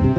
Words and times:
Welcome 0.00 0.14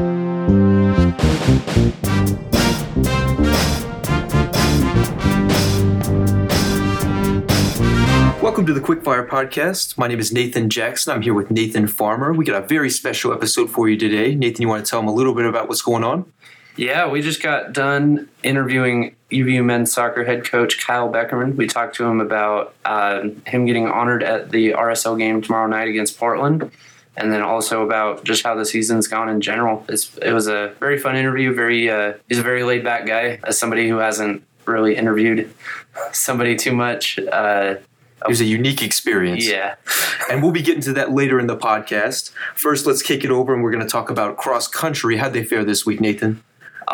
to 8.66 8.72
the 8.72 8.80
Quickfire 8.80 9.26
Podcast. 9.26 9.98
My 9.98 10.06
name 10.06 10.20
is 10.20 10.32
Nathan 10.32 10.70
Jackson. 10.70 11.12
I'm 11.12 11.22
here 11.22 11.34
with 11.34 11.50
Nathan 11.50 11.88
Farmer. 11.88 12.32
We 12.32 12.44
got 12.44 12.62
a 12.62 12.64
very 12.64 12.90
special 12.90 13.32
episode 13.32 13.70
for 13.70 13.88
you 13.88 13.96
today. 13.96 14.36
Nathan, 14.36 14.62
you 14.62 14.68
want 14.68 14.86
to 14.86 14.88
tell 14.88 15.00
them 15.00 15.08
a 15.08 15.12
little 15.12 15.34
bit 15.34 15.46
about 15.46 15.66
what's 15.66 15.82
going 15.82 16.04
on? 16.04 16.32
Yeah, 16.76 17.08
we 17.08 17.20
just 17.20 17.42
got 17.42 17.72
done 17.72 18.28
interviewing 18.44 19.16
UVU 19.32 19.64
men's 19.64 19.92
soccer 19.92 20.24
head 20.24 20.44
coach 20.44 20.78
Kyle 20.78 21.12
Beckerman. 21.12 21.56
We 21.56 21.66
talked 21.66 21.96
to 21.96 22.04
him 22.04 22.20
about 22.20 22.72
uh, 22.84 23.22
him 23.46 23.66
getting 23.66 23.88
honored 23.88 24.22
at 24.22 24.50
the 24.50 24.74
RSL 24.74 25.18
game 25.18 25.42
tomorrow 25.42 25.66
night 25.66 25.88
against 25.88 26.16
Portland, 26.18 26.70
and 27.16 27.32
then 27.32 27.42
also 27.42 27.82
about 27.84 28.24
just 28.24 28.42
how 28.42 28.54
the 28.54 28.64
season's 28.64 29.06
gone 29.08 29.28
in 29.28 29.40
general. 29.40 29.84
It's, 29.88 30.16
it 30.18 30.32
was 30.32 30.46
a 30.48 30.74
very 30.80 30.98
fun 30.98 31.16
interview. 31.16 31.54
Very, 31.54 31.90
uh, 31.90 32.14
he's 32.28 32.38
a 32.38 32.42
very 32.42 32.62
laid 32.64 32.82
back 32.84 33.06
guy. 33.06 33.38
As 33.44 33.58
somebody 33.58 33.88
who 33.88 33.98
hasn't 33.98 34.42
really 34.64 34.96
interviewed 34.96 35.52
somebody 36.12 36.56
too 36.56 36.72
much, 36.72 37.18
uh, 37.18 37.74
It 38.22 38.28
was 38.28 38.40
a 38.40 38.44
unique 38.44 38.82
experience. 38.82 39.46
yeah, 39.46 39.74
And 40.30 40.42
we'll 40.42 40.52
be 40.52 40.62
getting 40.62 40.82
to 40.82 40.92
that 40.94 41.12
later 41.12 41.38
in 41.40 41.48
the 41.48 41.56
podcast. 41.56 42.30
First, 42.54 42.86
let's 42.86 43.02
kick 43.02 43.24
it 43.24 43.30
over 43.30 43.52
and 43.52 43.62
we're 43.62 43.72
going 43.72 43.84
to 43.84 43.90
talk 43.90 44.08
about 44.08 44.36
cross 44.36 44.66
country. 44.68 45.16
How'd 45.18 45.32
they 45.32 45.44
fare 45.44 45.64
this 45.64 45.84
week, 45.84 46.00
Nathan? 46.00 46.42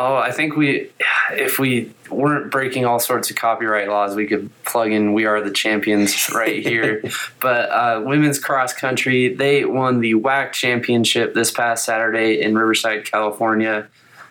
Oh, 0.01 0.15
I 0.15 0.31
think 0.31 0.55
we, 0.55 0.93
if 1.33 1.59
we 1.59 1.93
weren't 2.09 2.53
breaking 2.53 2.87
all 2.87 3.01
sorts 3.01 3.31
of 3.31 3.37
copyright 3.37 3.89
laws, 3.89 4.15
we 4.15 4.29
could 4.29 4.49
plug 4.63 4.93
in 4.93 5.13
"We 5.13 5.27
Are 5.27 5.43
the 5.43 5.51
Champions" 5.51 6.31
right 6.33 6.65
here. 6.65 7.03
but 7.41 7.69
uh, 7.71 8.03
women's 8.05 8.39
cross 8.39 8.73
country, 8.73 9.35
they 9.35 9.65
won 9.65 9.99
the 9.99 10.15
WAC 10.15 10.53
championship 10.53 11.35
this 11.35 11.51
past 11.51 11.85
Saturday 11.85 12.41
in 12.41 12.57
Riverside, 12.57 13.07
California. 13.07 13.89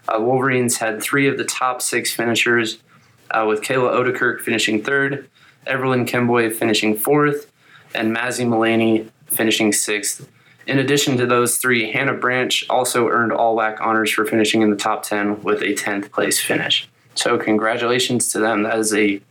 Uh, 0.08 0.22
Wolverines 0.22 0.78
had 0.78 1.04
three 1.04 1.28
of 1.28 1.38
the 1.38 1.44
top 1.44 1.82
six 1.82 2.14
finishers, 2.14 2.78
uh, 3.32 3.44
with 3.46 3.62
Kayla 3.62 3.92
Odekirk 3.92 4.40
finishing 4.40 4.82
third, 4.82 5.30
Evelyn 5.66 6.06
Kemboy 6.06 6.50
finishing 6.54 6.96
fourth, 6.96 7.52
and 7.94 8.16
Mazzy 8.16 8.48
Mullaney 8.48 9.12
finishing 9.26 9.74
sixth. 9.74 10.30
In 10.68 10.80
addition 10.80 11.18
to 11.18 11.26
those 11.26 11.58
three, 11.58 11.92
Hannah 11.92 12.14
Branch 12.14 12.66
also 12.70 13.08
earned 13.08 13.32
all 13.32 13.56
WAC 13.56 13.80
honors 13.80 14.12
for 14.12 14.26
finishing 14.26 14.62
in 14.62 14.70
the 14.70 14.76
top 14.76 15.04
10 15.04 15.42
with 15.42 15.62
a 15.62 15.74
10th 15.74 16.12
place 16.12 16.42
finish. 16.42 16.90
So, 17.16 17.38
congratulations 17.38 18.32
to 18.34 18.40
them. 18.40 18.64
That 18.64 18.78
is 18.78 18.94
a 18.94 19.22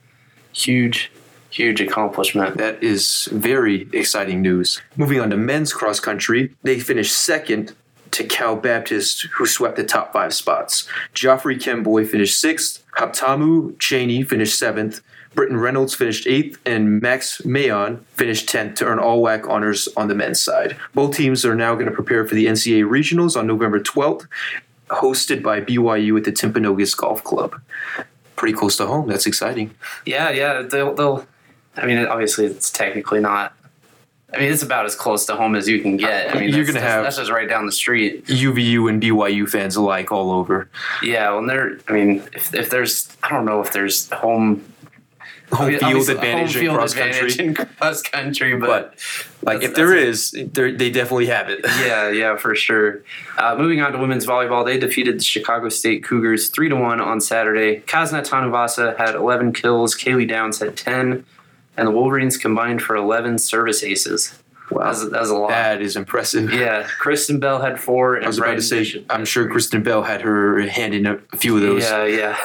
huge, 0.53 1.13
huge 1.51 1.81
accomplishment. 1.83 2.57
That 2.57 2.83
is 2.83 3.29
very 3.31 3.87
exciting 3.93 4.41
news. 4.41 4.81
Moving 4.97 5.21
on 5.21 5.29
to 5.31 5.37
men's 5.37 5.75
cross 5.75 6.01
country, 6.01 6.55
they 6.63 6.81
finished 6.81 7.15
second 7.15 7.75
to 8.13 8.25
Cal 8.25 8.57
Baptist, 8.57 9.27
who 9.35 9.45
swept 9.45 9.77
the 9.77 9.85
top 9.85 10.15
five 10.15 10.33
spots. 10.33 10.89
Joffrey 11.15 11.61
Kemboy 11.61 12.09
finished 12.09 12.41
sixth, 12.41 12.83
Haptamu 12.97 13.79
Cheney 13.79 14.23
finished 14.23 14.59
seventh, 14.59 15.03
Britton 15.37 15.59
Reynolds 15.59 15.95
finished 15.95 16.27
eighth, 16.27 16.59
and 16.67 17.01
Max 17.01 17.43
Mayon 17.43 18.01
finished 18.15 18.49
10th 18.49 18.75
to 18.77 18.87
earn 18.87 18.99
all 18.99 19.23
WAC 19.23 19.47
honors 19.49 19.87
on 19.95 20.09
the 20.09 20.15
men's 20.15 20.41
side. 20.41 20.77
Both 20.95 21.15
teams 21.15 21.45
are 21.45 21.55
now 21.55 21.75
going 21.75 21.87
to 21.87 21.93
prepare 21.93 22.27
for 22.27 22.35
the 22.35 22.47
NCAA 22.47 22.85
regionals 22.89 23.37
on 23.37 23.47
November 23.47 23.79
12th, 23.79 24.27
hosted 24.89 25.43
by 25.43 25.61
BYU 25.61 26.17
at 26.17 26.25
the 26.25 26.33
Timpanogos 26.33 26.97
Golf 26.97 27.23
Club. 27.23 27.61
Pretty 28.35 28.55
close 28.57 28.77
to 28.79 28.87
home. 28.87 29.09
That's 29.09 29.27
exciting. 29.27 29.75
Yeah, 30.07 30.31
yeah. 30.31 30.63
They'll, 30.63 30.95
they'll, 30.95 31.27
I 31.77 31.85
mean, 31.85 31.99
obviously, 32.07 32.47
it's 32.47 32.71
technically 32.71 33.21
not. 33.21 33.53
I 34.33 34.39
mean, 34.39 34.51
it's 34.51 34.63
about 34.63 34.87
as 34.87 34.95
close 34.95 35.27
to 35.27 35.37
home 35.37 35.55
as 35.55 35.69
you 35.69 35.81
can 35.81 35.99
get. 35.99 36.35
I 36.35 36.41
mean, 36.41 36.49
You're 36.53 36.65
gonna 36.65 36.81
have- 36.81 37.05
that's 37.05 37.17
just 37.17 37.31
right 37.31 37.49
down 37.49 37.65
the 37.67 37.73
street. 37.73 38.27
UVU 38.27 38.89
and 38.89 39.01
BYU 39.03 39.49
fans 39.49 39.77
alike 39.77 40.11
all 40.11 40.31
over. 40.33 40.69
Yeah, 41.03 41.31
well, 41.31 41.47
there. 41.47 41.79
I 41.89 41.93
mean, 41.93 42.23
if, 42.33 42.53
if 42.55 42.71
there's, 42.71 43.15
I 43.23 43.29
don't 43.29 43.45
know 43.45 43.61
if 43.61 43.73
there's 43.73 44.11
home 44.11 44.65
Home 45.53 45.71
field 45.71 45.83
obviously, 45.85 46.15
advantage 46.15 46.55
home 46.55 46.65
in 46.65 46.75
cross 46.75 46.93
advantage 46.93 47.37
country. 47.37 47.45
in 47.47 47.55
cross 47.79 48.03
country, 48.03 48.57
but 48.59 48.95
But 49.43 49.45
like 49.45 49.63
if 49.63 49.75
there 49.77 49.95
is, 49.95 50.33
there 50.53 50.73
they 50.73 50.91
definitely 50.91 51.27
have 51.27 51.49
it. 51.49 51.61
yeah, 51.65 52.09
yeah, 52.11 52.37
for 52.37 52.55
sure. 52.57 53.03
Uh, 53.39 53.55
moving 53.57 53.81
on 53.81 53.93
to 53.93 53.99
women's 53.99 54.27
volleyball, 54.27 54.65
they 54.67 54.77
defeated 54.79 55.21
the 55.21 55.25
Chicago 55.25 55.69
State 55.69 56.03
Cougars 56.03 56.49
three 56.49 56.69
to 56.69 56.75
one 56.75 57.01
on 57.01 57.21
Saturday. 57.21 57.81
Kazna 57.87 58.27
Tanuvasa 58.29 58.97
had 58.97 59.15
11 59.15 59.53
kills, 59.53 59.95
Kaylee 59.97 60.29
Downs 60.29 60.59
had 60.59 60.77
10, 60.77 61.25
and 61.77 61.87
the 61.87 61.93
Wolverines 61.93 62.37
combined 62.37 62.83
for 62.83 62.97
11 62.97 63.39
service 63.39 63.85
aces. 63.85 64.37
Wow, 64.73 64.87
That's, 64.87 65.09
that's 65.11 65.29
a 65.31 65.35
lot. 65.35 65.51
that 65.51 65.81
is 65.81 65.95
impressive. 65.95 66.53
Yeah, 66.53 66.89
Kristen 66.99 67.39
Bell 67.39 67.61
had 67.63 67.79
four, 67.79 68.17
and 68.17 68.25
I 68.25 68.27
was 68.29 68.39
about 68.39 68.55
to 68.57 68.63
say, 68.63 68.81
Bishop 68.81 69.07
I'm 69.11 69.25
sure. 69.25 69.49
Kristen 69.49 69.85
Bell 69.85 70.03
had 70.03 70.23
her 70.23 70.61
hand 70.63 70.93
in 70.93 71.07
a 71.07 71.19
few 71.37 71.55
of 71.55 71.63
those. 71.63 71.85
Yeah, 71.85 72.05
yeah. 72.05 72.37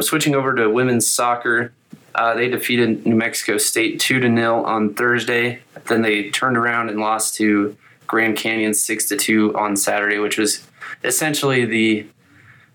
Switching 0.00 0.34
over 0.34 0.54
to 0.56 0.68
women's 0.68 1.06
soccer, 1.06 1.72
uh, 2.14 2.34
they 2.34 2.48
defeated 2.48 3.06
New 3.06 3.14
Mexico 3.14 3.58
State 3.58 4.00
two 4.00 4.20
to 4.20 4.28
nil 4.28 4.64
on 4.64 4.94
Thursday. 4.94 5.60
Then 5.88 6.02
they 6.02 6.30
turned 6.30 6.56
around 6.56 6.88
and 6.88 7.00
lost 7.00 7.34
to 7.36 7.76
Grand 8.06 8.36
Canyon 8.36 8.74
six 8.74 9.06
to 9.06 9.16
two 9.16 9.56
on 9.56 9.76
Saturday, 9.76 10.18
which 10.18 10.36
was 10.36 10.66
essentially 11.04 11.64
the 11.64 12.06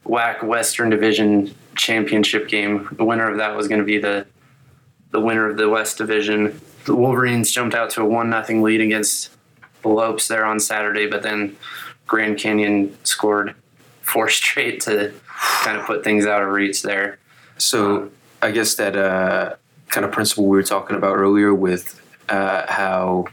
WAC 0.06 0.44
Western 0.44 0.90
Division 0.90 1.54
championship 1.76 2.48
game. 2.48 2.88
The 2.94 3.04
winner 3.04 3.30
of 3.30 3.38
that 3.38 3.56
was 3.56 3.68
going 3.68 3.80
to 3.80 3.86
be 3.86 3.98
the 3.98 4.26
the 5.12 5.20
winner 5.20 5.50
of 5.50 5.58
the 5.58 5.70
West 5.70 5.98
Division. 5.98 6.60
The 6.86 6.96
Wolverines 6.96 7.52
jumped 7.52 7.76
out 7.76 7.90
to 7.92 8.02
a 8.02 8.06
one 8.06 8.30
nothing 8.30 8.62
lead 8.62 8.82
against 8.82 9.32
the 9.82 9.90
Lopes 9.90 10.28
there 10.28 10.46
on 10.46 10.60
Saturday, 10.60 11.08
but 11.08 11.24
then 11.24 11.56
Grand 12.08 12.38
Canyon 12.38 12.98
scored 13.04 13.56
four 14.02 14.30
straight 14.30 14.82
to 14.82 15.14
kind 15.64 15.78
of 15.78 15.86
put 15.86 16.04
things 16.04 16.26
out 16.26 16.42
of 16.42 16.50
reach 16.50 16.82
there. 16.82 17.20
So 17.58 18.12
I 18.46 18.52
guess 18.52 18.76
that 18.76 18.96
uh, 18.96 19.56
kind 19.90 20.06
of 20.06 20.12
principle 20.12 20.46
we 20.46 20.56
were 20.56 20.64
talking 20.64 20.96
about 20.96 21.16
earlier 21.16 21.52
with 21.52 22.00
uh, 22.30 22.72
how 22.72 23.26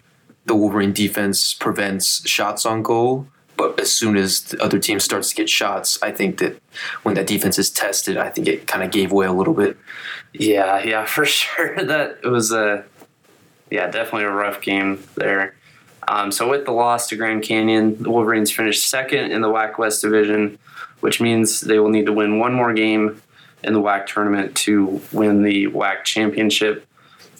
the 0.47 0.55
Wolverine 0.55 0.95
defense 0.95 1.53
prevents 1.53 2.27
shots 2.27 2.65
on 2.65 2.83
goal. 2.83 3.27
But 3.59 3.79
as 3.79 3.93
soon 3.93 4.17
as 4.17 4.41
the 4.41 4.63
other 4.63 4.79
team 4.79 4.99
starts 4.99 5.29
to 5.29 5.35
get 5.35 5.51
shots, 5.51 5.99
I 6.03 6.13
think 6.13 6.39
that 6.39 6.61
when 7.03 7.15
that 7.17 7.27
defense 7.27 7.59
is 7.59 7.71
tested, 7.71 8.17
I 8.17 8.31
think 8.31 8.49
it 8.49 8.67
kind 8.67 8.83
of 8.83 8.91
gave 8.91 9.13
way 9.13 9.27
a 9.27 9.33
little 9.33 9.53
bit. 9.53 9.77
Yeah, 10.33 10.83
yeah, 10.83 11.05
for 11.17 11.27
sure. 11.27 11.85
That 11.85 12.19
it 12.25 12.29
was 12.29 12.51
a 12.51 12.85
yeah, 13.71 13.91
definitely 13.91 14.25
a 14.25 14.31
rough 14.31 14.63
game 14.63 15.05
there. 15.17 15.55
Um, 16.09 16.33
so 16.33 16.49
with 16.49 16.65
the 16.65 16.73
loss 16.73 17.09
to 17.09 17.17
Grand 17.17 17.43
Canyon, 17.43 18.03
the 18.03 18.11
Wolverines 18.11 18.51
finished 18.51 18.89
second 18.89 19.31
in 19.31 19.43
the 19.43 19.49
WAC 19.49 19.79
West 19.79 20.01
Division, 20.01 20.59
which 21.01 21.21
means 21.21 21.61
they 21.61 21.79
will 21.79 21.91
need 21.91 22.07
to 22.07 22.13
win 22.13 22.39
one 22.39 22.55
more 22.55 22.73
game 22.73 23.21
in 23.65 23.73
the 23.73 23.81
WAC 23.81 24.07
tournament 24.07 24.55
to 24.57 25.01
win 25.13 25.43
the 25.43 25.67
WAC 25.69 26.05
championship. 26.05 26.87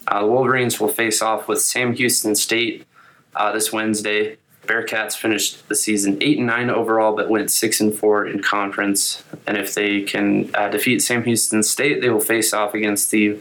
Uh, 0.07 0.21
the 0.23 0.27
Wolverines 0.27 0.81
will 0.81 0.89
face 0.89 1.23
off 1.23 1.49
with 1.49 1.61
Sam 1.61 1.95
Houston 1.95 2.35
State 2.35 2.87
uh, 3.35 3.53
this 3.53 3.73
Wednesday. 3.73 4.37
Bearcats 4.67 5.17
finished 5.17 5.69
the 5.69 5.75
season 5.75 6.19
eight 6.21 6.39
and 6.39 6.47
nine 6.47 6.71
overall, 6.71 7.17
but 7.17 7.29
went 7.29 7.51
six 7.51 7.81
and 7.81 7.93
four 7.93 8.27
in 8.27 8.43
conference. 8.43 9.25
And 9.47 9.57
if 9.57 9.75
they 9.75 10.03
can 10.03 10.51
uh, 10.55 10.69
defeat 10.69 11.03
Sam 11.03 11.25
Houston 11.25 11.65
State, 11.65 12.01
they 12.01 12.11
will 12.11 12.21
face 12.21 12.53
off 12.53 12.73
against 12.73 13.11
the 13.11 13.41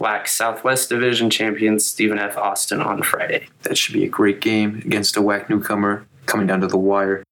WAC 0.00 0.28
Southwest 0.28 0.88
Division 0.88 1.28
champions 1.28 1.84
Stephen 1.84 2.18
F. 2.18 2.38
Austin 2.38 2.80
on 2.80 3.02
Friday. 3.02 3.48
That 3.64 3.76
should 3.76 3.92
be 3.92 4.04
a 4.04 4.08
great 4.08 4.40
game 4.40 4.80
against 4.84 5.16
a 5.16 5.20
WAC 5.20 5.50
newcomer 5.50 6.06
coming 6.24 6.46
down 6.46 6.62
to 6.62 6.66
the 6.66 6.78
wire. 6.78 7.22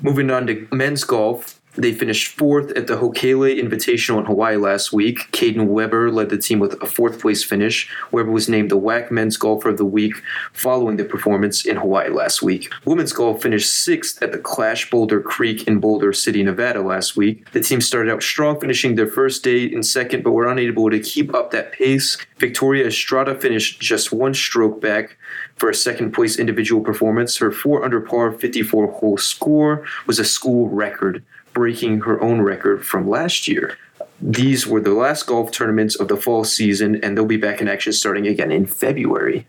Moving 0.00 0.30
on 0.30 0.46
to 0.46 0.68
men's 0.70 1.02
golf, 1.02 1.60
they 1.76 1.92
finished 1.92 2.36
fourth 2.36 2.70
at 2.72 2.86
the 2.86 2.96
Hokele 2.96 3.58
Invitational 3.58 4.18
in 4.18 4.24
Hawaii 4.26 4.56
last 4.56 4.92
week. 4.92 5.30
Caden 5.32 5.66
Weber 5.66 6.10
led 6.10 6.30
the 6.30 6.38
team 6.38 6.58
with 6.58 6.80
a 6.82 6.86
fourth 6.86 7.20
place 7.20 7.42
finish. 7.42 7.88
Weber 8.12 8.30
was 8.30 8.48
named 8.48 8.70
the 8.70 8.78
WAC 8.78 9.10
Men's 9.10 9.36
Golfer 9.36 9.70
of 9.70 9.78
the 9.78 9.84
Week 9.84 10.14
following 10.52 10.96
the 10.96 11.04
performance 11.04 11.64
in 11.64 11.76
Hawaii 11.76 12.10
last 12.10 12.42
week. 12.42 12.72
Women's 12.84 13.12
golf 13.12 13.42
finished 13.42 13.72
sixth 13.72 14.22
at 14.22 14.32
the 14.32 14.38
Clash 14.38 14.90
Boulder 14.90 15.20
Creek 15.20 15.66
in 15.66 15.80
Boulder 15.80 16.12
City, 16.12 16.42
Nevada 16.42 16.80
last 16.80 17.16
week. 17.16 17.50
The 17.52 17.60
team 17.60 17.80
started 17.80 18.12
out 18.12 18.22
strong, 18.22 18.60
finishing 18.60 18.94
their 18.94 19.08
first 19.08 19.42
day 19.42 19.64
in 19.64 19.82
second, 19.82 20.22
but 20.22 20.32
were 20.32 20.50
unable 20.50 20.90
to 20.90 21.00
keep 21.00 21.34
up 21.34 21.50
that 21.50 21.72
pace. 21.72 22.16
Victoria 22.38 22.86
Estrada 22.86 23.34
finished 23.34 23.80
just 23.80 24.12
one 24.12 24.34
stroke 24.34 24.80
back 24.80 25.16
for 25.56 25.70
a 25.70 25.74
second 25.74 26.12
place 26.12 26.38
individual 26.38 26.82
performance. 26.82 27.36
Her 27.38 27.50
4 27.50 27.84
under 27.84 28.00
par 28.00 28.32
54 28.32 28.92
hole 28.92 29.16
score 29.16 29.84
was 30.06 30.18
a 30.18 30.24
school 30.24 30.68
record, 30.68 31.24
breaking 31.54 32.00
her 32.00 32.20
own 32.20 32.42
record 32.42 32.84
from 32.84 33.08
last 33.08 33.48
year. 33.48 33.78
These 34.20 34.66
were 34.66 34.80
the 34.80 34.92
last 34.92 35.26
golf 35.26 35.50
tournaments 35.50 35.96
of 35.96 36.08
the 36.08 36.16
fall 36.16 36.44
season, 36.44 37.02
and 37.02 37.16
they'll 37.16 37.24
be 37.24 37.36
back 37.36 37.60
in 37.60 37.68
action 37.68 37.92
starting 37.92 38.26
again 38.26 38.52
in 38.52 38.66
February. 38.66 39.46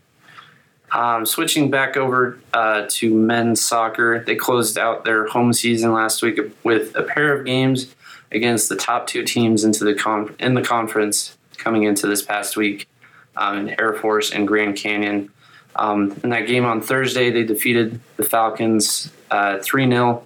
Um, 0.91 1.25
switching 1.25 1.69
back 1.69 1.97
over 1.97 2.39
uh, 2.53 2.85
to 2.89 3.13
men's 3.13 3.63
soccer, 3.63 4.23
they 4.25 4.35
closed 4.35 4.77
out 4.77 5.03
their 5.03 5.27
home 5.27 5.51
season 5.51 5.91
last 5.91 6.21
week 6.21 6.39
with 6.63 6.95
a 6.95 7.03
pair 7.03 7.37
of 7.37 7.45
games 7.45 7.93
against 8.31 8.69
the 8.69 8.75
top 8.75 9.07
two 9.07 9.23
teams 9.23 9.63
into 9.63 9.83
the 9.83 9.93
con- 9.93 10.35
in 10.39 10.53
the 10.53 10.61
conference 10.61 11.37
coming 11.57 11.83
into 11.83 12.07
this 12.07 12.21
past 12.21 12.55
week, 12.55 12.87
um, 13.35 13.57
in 13.57 13.79
Air 13.79 13.93
Force 13.93 14.31
and 14.31 14.47
Grand 14.47 14.77
Canyon. 14.77 15.31
Um, 15.75 16.17
in 16.23 16.29
that 16.29 16.47
game 16.47 16.65
on 16.65 16.81
Thursday, 16.81 17.29
they 17.31 17.43
defeated 17.43 17.99
the 18.15 18.23
Falcons 18.23 19.11
uh, 19.31 19.59
three 19.59 19.87
0 19.87 20.25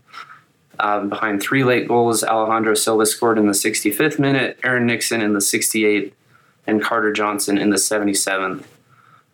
Um, 0.80 1.10
behind 1.10 1.42
three 1.42 1.64
late 1.64 1.88
goals, 1.88 2.24
Alejandro 2.24 2.74
Silva 2.74 3.06
scored 3.06 3.38
in 3.38 3.48
the 3.48 3.54
65th 3.54 4.18
minute, 4.18 4.58
Aaron 4.64 4.86
Nixon 4.86 5.22
in 5.22 5.34
the 5.34 5.40
68th, 5.40 6.14
and 6.66 6.82
Carter 6.82 7.12
Johnson 7.12 7.58
in 7.58 7.70
the 7.70 7.76
77th. 7.76 8.64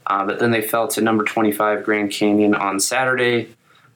Uh, 0.08 0.26
but 0.26 0.40
then 0.40 0.52
they 0.52 0.62
fell 0.62 0.88
to 0.88 1.02
number 1.02 1.24
25 1.24 1.84
Grand 1.84 2.12
Canyon 2.12 2.56
on 2.56 2.80
Saturday, 2.80 3.50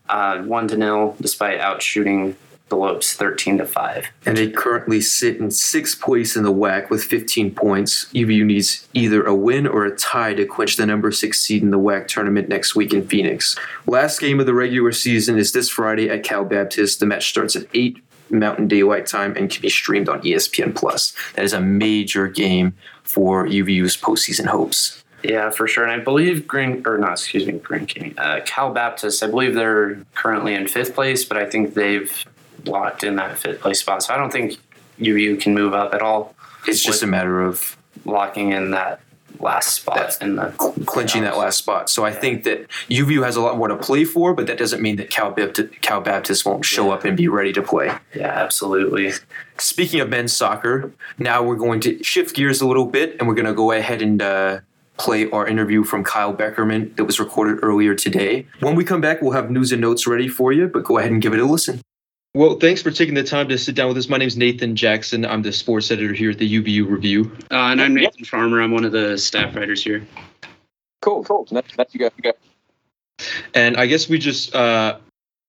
uh, 0.10 0.42
one 0.44 0.68
to 0.68 0.78
nil, 0.78 1.16
despite 1.22 1.60
outshooting 1.60 2.36
the 2.70 2.76
Lopes 2.76 3.14
13 3.14 3.58
to 3.60 3.66
5. 3.66 4.08
And 4.26 4.38
they 4.38 4.50
currently 4.50 5.02
sit 5.02 5.38
in 5.38 5.52
sixth 5.52 6.00
place 6.02 6.36
in 6.36 6.44
the 6.44 6.54
WAC 6.54 6.90
with 6.90 7.04
15 7.04 7.54
points. 7.54 8.06
UVU 8.14 8.46
needs 8.46 8.88
either 8.94 9.24
a 9.24 9.36
win 9.36 9.68
or 9.68 9.86
a 9.86 9.96
tie 9.96 10.34
to 10.34 10.46
clinch 10.46 10.78
the 10.78 10.86
number 10.86 11.12
six 11.12 11.42
seed 11.42 11.62
in 11.62 11.72
the 11.72 11.80
WAC 11.80 12.08
tournament 12.08 12.50
next 12.50 12.76
week 12.76 12.94
in 12.94 13.08
Phoenix. 13.08 13.58
Last 13.88 14.20
game 14.20 14.40
of 14.40 14.46
the 14.46 14.54
regular 14.54 14.92
season 14.92 15.38
is 15.38 15.52
this 15.52 15.70
Friday 15.70 16.10
at 16.10 16.24
Cal 16.24 16.46
Baptist. 16.46 17.00
The 17.00 17.06
match 17.06 17.30
starts 17.30 17.56
at 17.56 17.68
8 17.74 18.02
Mountain 18.32 18.68
Daylight 18.68 19.08
Time 19.08 19.36
and 19.36 19.50
can 19.50 19.62
be 19.62 19.70
streamed 19.70 20.10
on 20.10 20.22
ESPN 20.22 20.76
Plus. 20.76 21.14
That 21.36 21.46
is 21.46 21.54
a 21.54 21.62
major 21.62 22.28
game 22.28 22.76
for 23.04 23.48
UVU's 23.48 23.98
postseason 23.98 24.46
hopes. 24.46 25.04
Yeah, 25.24 25.50
for 25.50 25.68
sure. 25.68 25.84
And 25.84 25.92
I 25.92 26.04
believe 26.04 26.48
Green, 26.48 26.82
or 26.86 26.98
not, 26.98 27.14
excuse 27.14 27.46
me, 27.46 27.54
Green 27.54 27.86
King, 27.86 28.14
uh, 28.18 28.40
Cal 28.46 28.72
Baptist, 28.72 29.22
I 29.22 29.28
believe 29.28 29.54
they're 29.54 29.96
currently 30.16 30.54
in 30.54 30.68
fifth 30.68 30.96
place, 30.96 31.26
but 31.26 31.38
I 31.38 31.46
think 31.46 31.74
they've 31.74 32.26
locked 32.66 33.04
in 33.04 33.16
that 33.18 33.38
fifth 33.38 33.62
place 33.62 33.80
spot. 33.80 34.04
So 34.04 34.14
I 34.14 34.18
don't 34.18 34.32
think 34.32 34.58
UVU 35.00 35.40
can 35.42 35.54
move 35.54 35.74
up 35.74 35.94
at 35.94 36.02
all. 36.02 36.36
It's 36.68 36.84
just 36.84 37.04
a 37.04 37.08
matter 37.08 37.42
of 37.42 37.78
locking 38.06 38.52
in 38.52 38.72
that 38.72 39.02
last 39.40 39.74
spot 39.76 40.18
in 40.22 40.36
the 40.36 40.48
clinching 40.86 41.22
that 41.24 41.38
last 41.38 41.58
spot. 41.58 41.90
So 41.90 42.04
I 42.04 42.12
think 42.12 42.44
that 42.44 42.68
UVU 42.90 43.24
has 43.24 43.38
a 43.38 43.42
lot 43.42 43.56
more 43.58 43.70
to 43.70 43.78
play 43.78 44.04
for, 44.04 44.34
but 44.34 44.48
that 44.48 44.58
doesn't 44.58 44.82
mean 44.82 44.98
that 44.98 45.10
Cal 45.10 45.32
Baptist, 45.32 45.80
Cal 45.82 46.02
Baptist 46.02 46.46
won't 46.46 46.66
show 46.66 46.88
Yeah. 46.88 46.94
up 46.96 47.06
and 47.06 47.16
be 47.16 47.30
ready 47.30 47.54
to 47.54 47.62
play. 47.62 47.90
Yeah, 48.14 48.28
absolutely. 48.28 49.14
Speaking 49.58 50.02
of 50.02 50.10
men's 50.10 50.36
soccer, 50.36 50.92
now 51.18 51.42
we're 51.42 51.56
going 51.56 51.80
to 51.82 52.04
shift 52.04 52.36
gears 52.36 52.60
a 52.60 52.68
little 52.68 52.86
bit 52.86 53.16
and 53.20 53.28
we're 53.30 53.36
going 53.36 53.46
to 53.46 53.54
go 53.54 53.72
ahead 53.72 54.02
and 54.02 54.22
uh, 54.22 54.60
play 54.98 55.30
our 55.32 55.48
interview 55.48 55.86
from 55.86 56.04
Kyle 56.04 56.34
Beckerman 56.34 56.94
that 56.98 57.06
was 57.06 57.18
recorded 57.22 57.60
earlier 57.64 57.96
today. 57.96 58.46
When 58.60 58.76
we 58.76 58.84
come 58.84 59.00
back, 59.00 59.22
we'll 59.22 59.32
have 59.32 59.50
news 59.50 59.72
and 59.72 59.80
notes 59.80 60.06
ready 60.06 60.28
for 60.28 60.52
you, 60.52 60.68
but 60.68 60.84
go 60.84 60.98
ahead 60.98 61.12
and 61.12 61.22
give 61.22 61.34
it 61.34 61.40
a 61.40 61.46
listen. 61.46 61.80
Well, 62.36 62.60
thanks 62.60 62.84
for 62.84 62.92
taking 62.92 63.16
the 63.16 63.24
time 63.24 63.50
to 63.50 63.58
sit 63.58 63.74
down 63.74 63.88
with 63.88 63.98
us. 63.98 64.08
My 64.08 64.18
name 64.18 64.28
is 64.28 64.38
Nathan 64.38 64.76
Jackson. 64.76 65.26
I'm 65.26 65.42
the 65.42 65.52
sports 65.52 65.90
editor 65.90 66.14
here 66.14 66.30
at 66.30 66.38
the 66.38 66.62
UVU 66.62 66.88
Review. 66.88 67.36
Uh, 67.50 67.56
and 67.56 67.82
I'm 67.82 67.96
Nathan 67.96 68.24
Farmer. 68.24 68.62
I'm 68.62 68.72
one 68.72 68.86
of 68.86 68.92
the 68.92 69.18
staff 69.18 69.56
writers 69.56 69.84
here. 69.84 70.08
Cool, 71.02 71.24
cool. 71.24 71.48
Nice, 71.50 71.76
nice 71.76 71.88
you 71.92 72.00
guys. 72.00 72.12
You 72.18 72.32
guys. 72.32 73.28
And 73.56 73.78
I 73.78 73.88
guess 73.88 74.08
we 74.08 74.20
just 74.20 74.54
uh, 74.54 75.00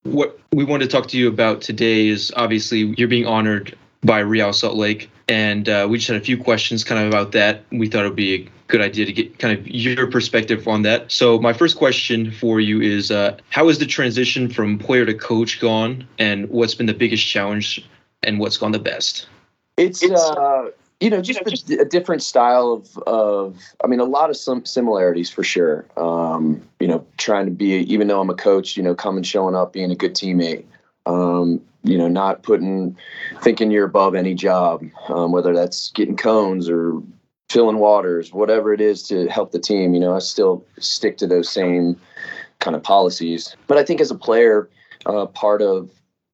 what 0.05 0.41
we 0.53 0.65
want 0.65 0.83
to 0.83 0.89
talk 0.89 1.09
to 1.09 1.19
you 1.19 1.29
about 1.29 1.61
today 1.61 2.09
is 2.09 2.33
obviously 2.35 2.95
you're 2.97 3.09
being 3.09 3.27
honored 3.27 3.77
by 4.03 4.21
Real 4.21 4.55
Salt 4.55 4.77
Lake, 4.77 5.11
and 5.29 5.69
uh, 5.69 5.87
we 5.89 5.99
just 5.99 6.09
had 6.09 6.17
a 6.17 6.25
few 6.25 6.43
questions 6.43 6.83
kind 6.83 7.03
of 7.03 7.09
about 7.09 7.33
that. 7.33 7.63
We 7.71 7.89
thought 7.89 8.07
it 8.07 8.09
would 8.09 8.17
be 8.17 8.35
a 8.35 8.51
good 8.71 8.81
idea 8.81 9.05
to 9.05 9.13
get 9.13 9.39
kind 9.39 9.59
of 9.59 9.67
your 9.69 10.07
perspective 10.07 10.67
on 10.69 10.83
that. 10.83 11.11
So 11.13 11.39
my 11.39 11.53
first 11.53 11.77
question 11.77 12.31
for 12.31 12.61
you 12.61 12.81
is, 12.81 13.11
uh, 13.11 13.37
how 13.51 13.69
has 13.69 13.79
the 13.79 13.87
transition 13.87 14.49
from 14.49 14.79
player 14.79 15.05
to 15.05 15.15
coach 15.15 15.61
gone, 15.61 16.07
and 16.19 16.49
what's 16.49 16.75
been 16.75 16.87
the 16.87 16.95
biggest 16.95 17.27
challenge, 17.27 17.87
and 18.23 18.39
what's 18.39 18.57
gone 18.57 18.73
the 18.73 18.79
best? 18.79 19.27
It's, 19.77 20.03
uh, 20.03 20.71
you 21.01 21.11
know, 21.11 21.23
just 21.23 21.71
a, 21.71 21.81
a 21.81 21.85
different 21.85 22.23
style 22.23 22.73
of, 22.73 22.99
of, 23.07 23.59
I 23.83 23.87
mean, 23.87 24.01
a 24.01 24.05
lot 24.05 24.31
of 24.31 24.37
some 24.37 24.65
similarities 24.67 25.31
for 25.31 25.43
sure. 25.43 25.87
Um, 25.97 26.61
you 26.79 26.87
know, 26.87 27.07
trying 27.17 27.47
to 27.47 27.53
be, 27.53 27.73
even 27.93 28.09
though 28.09 28.21
I'm 28.21 28.31
a 28.31 28.35
coach, 28.35 28.77
you 28.77 28.83
know, 28.83 28.95
coming, 28.95 29.23
showing 29.23 29.55
up, 29.55 29.73
being 29.73 29.91
a 29.91 29.97
good 29.97 30.15
teammate. 30.15 30.65
Um, 31.07 31.63
you 31.83 31.97
know, 31.97 32.09
not 32.09 32.43
putting, 32.43 32.95
thinking 33.41 33.71
you're 33.71 33.87
above 33.87 34.15
any 34.15 34.35
job, 34.35 34.85
um, 35.09 35.33
whether 35.33 35.55
that's 35.55 35.91
getting 35.93 36.15
cones 36.15 36.69
or 36.69 37.01
filling 37.51 37.79
waters, 37.79 38.33
whatever 38.33 38.73
it 38.73 38.81
is 38.81 39.03
to 39.09 39.27
help 39.27 39.51
the 39.51 39.59
team. 39.59 39.93
You 39.93 40.01
know, 40.01 40.15
I 40.15 40.21
still 40.21 40.65
stick 40.79 41.19
to 41.19 41.27
those 41.27 41.51
same 41.51 42.01
kind 42.61 42.77
of 42.77 42.83
policies. 42.83 43.57
But 43.67 43.77
I 43.77 43.85
think 43.85 44.01
as 44.01 44.11
a 44.11 44.15
player, 44.15 44.71
uh, 45.05 45.27
part 45.27 45.61
of 45.61 45.91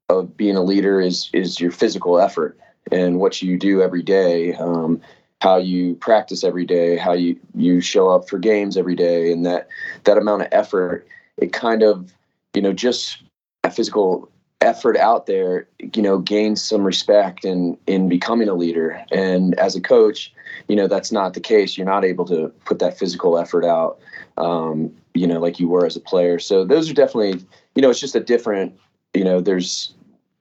of 0.08 0.36
being 0.36 0.56
a 0.56 0.62
leader 0.62 1.00
is 1.00 1.30
is 1.32 1.58
your 1.58 1.72
physical 1.72 2.20
effort 2.20 2.56
and 2.92 3.18
what 3.18 3.42
you 3.42 3.58
do 3.58 3.82
every 3.82 4.02
day, 4.02 4.54
um, 4.54 5.00
how 5.40 5.56
you 5.56 5.94
practice 5.96 6.44
every 6.44 6.66
day, 6.66 6.96
how 6.96 7.12
you 7.12 7.36
you 7.54 7.80
show 7.80 8.10
up 8.10 8.28
for 8.28 8.38
games 8.38 8.76
every 8.76 8.94
day, 8.94 9.32
and 9.32 9.44
that 9.46 9.68
that 10.04 10.18
amount 10.18 10.42
of 10.42 10.48
effort, 10.52 11.06
it 11.38 11.52
kind 11.52 11.82
of, 11.82 12.12
you 12.54 12.62
know, 12.62 12.72
just 12.72 13.22
a 13.64 13.70
physical 13.70 14.30
effort 14.60 14.96
out 14.96 15.26
there, 15.26 15.68
you 15.94 16.02
know, 16.02 16.18
gains 16.18 16.62
some 16.62 16.84
respect 16.84 17.44
in 17.44 17.76
in 17.86 18.08
becoming 18.08 18.48
a 18.48 18.54
leader. 18.54 19.02
And 19.12 19.54
as 19.58 19.76
a 19.76 19.80
coach, 19.80 20.32
you 20.68 20.76
know, 20.76 20.88
that's 20.88 21.12
not 21.12 21.34
the 21.34 21.40
case. 21.40 21.76
You're 21.76 21.86
not 21.86 22.04
able 22.04 22.24
to 22.26 22.48
put 22.64 22.78
that 22.78 22.98
physical 22.98 23.38
effort 23.38 23.64
out, 23.64 23.98
um, 24.38 24.92
you 25.14 25.26
know, 25.26 25.38
like 25.40 25.60
you 25.60 25.68
were 25.68 25.86
as 25.86 25.96
a 25.96 26.00
player. 26.00 26.38
So 26.38 26.64
those 26.64 26.90
are 26.90 26.94
definitely, 26.94 27.44
you 27.74 27.82
know, 27.82 27.90
it's 27.90 28.00
just 28.00 28.16
a 28.16 28.20
different, 28.20 28.74
you 29.14 29.24
know, 29.24 29.40
there's 29.40 29.94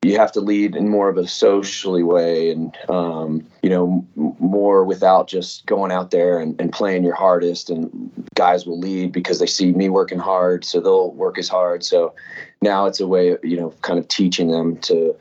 you 0.06 0.20
have 0.20 0.32
to 0.32 0.40
lead 0.40 0.76
in 0.76 0.88
more 0.88 1.10
of 1.10 1.18
a 1.18 1.28
socially 1.28 2.04
way 2.04 2.52
and 2.52 2.78
um, 2.90 3.46
you 3.64 3.70
know 3.70 4.06
more 4.16 4.84
without 4.84 5.28
just 5.28 5.66
going 5.66 5.92
out 5.92 6.12
there 6.12 6.38
and, 6.38 6.60
and 6.62 6.72
playing 6.72 7.04
your 7.04 7.16
hardest 7.16 7.72
and 7.72 8.12
guys 8.36 8.68
will 8.68 8.80
lead 8.80 9.12
because 9.12 9.40
they 9.40 9.48
see 9.48 9.72
me 9.72 9.90
working 9.90 10.20
hard 10.20 10.64
so 10.64 10.80
they'll 10.80 11.12
work 11.12 11.40
as 11.40 11.50
hard. 11.50 11.84
So 11.84 12.14
now 12.62 12.86
it's 12.86 13.00
a 13.00 13.08
way 13.08 13.36
you 13.42 13.58
know 13.58 13.72
kind 13.82 13.98
of 13.98 14.08
teaching 14.08 14.50
them 14.52 14.78
to 14.82 15.16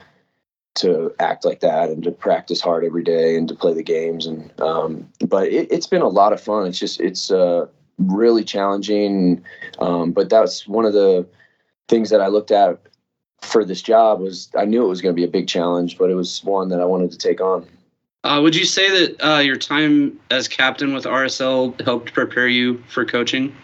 to 0.77 1.15
act 1.19 1.45
like 1.45 1.61
that 1.61 1.89
and 1.89 2.03
to 2.03 2.11
practice 2.11 2.61
hard 2.61 2.85
every 2.85 3.05
day 3.05 3.37
and 3.37 3.49
to 3.49 3.55
play 3.55 3.73
the 3.73 3.83
games. 3.83 4.27
And 4.27 4.61
um, 4.61 5.09
but 5.27 5.49
it, 5.49 5.73
it's 5.73 5.87
been 5.87 6.03
a 6.03 6.09
lot 6.09 6.35
of 6.35 6.41
fun. 6.43 6.67
It's 6.67 6.79
just 6.79 7.01
it's 7.01 7.31
uh, 7.31 7.67
really 7.99 8.45
challenging. 8.45 9.43
Um, 9.79 10.13
but 10.13 10.29
that's 10.29 10.69
one 10.69 10.85
of 10.85 10.93
the 10.93 11.27
things 11.87 12.09
that 12.09 12.23
i 12.23 12.29
looked 12.29 12.51
at 12.51 12.81
for 13.45 13.65
this 13.65 13.83
job 13.83 14.21
was 14.21 14.49
I 14.57 14.65
knew 14.65 14.85
it 14.85 14.89
was 14.89 15.01
going 15.01 15.15
to 15.15 15.17
be 15.17 15.25
a 15.25 15.29
big 15.29 15.47
challenge, 15.47 15.99
but 15.99 16.11
it 16.11 16.15
was 16.15 16.43
one 16.45 16.69
that 16.69 16.81
I 16.81 16.85
wanted 16.85 17.11
to 17.13 17.19
take 17.19 17.41
on. 17.41 17.67
Uh, 18.25 18.41
would 18.43 18.57
you 18.57 18.65
say 18.65 18.89
that 18.89 19.23
uh, 19.27 19.39
your 19.39 19.57
time 19.57 20.19
as 20.31 20.49
captain 20.49 20.95
with 20.95 21.05
RSL 21.05 21.79
helped 21.85 22.15
prepare 22.15 22.49
you 22.49 22.83
for 22.89 23.05
coaching? 23.05 23.55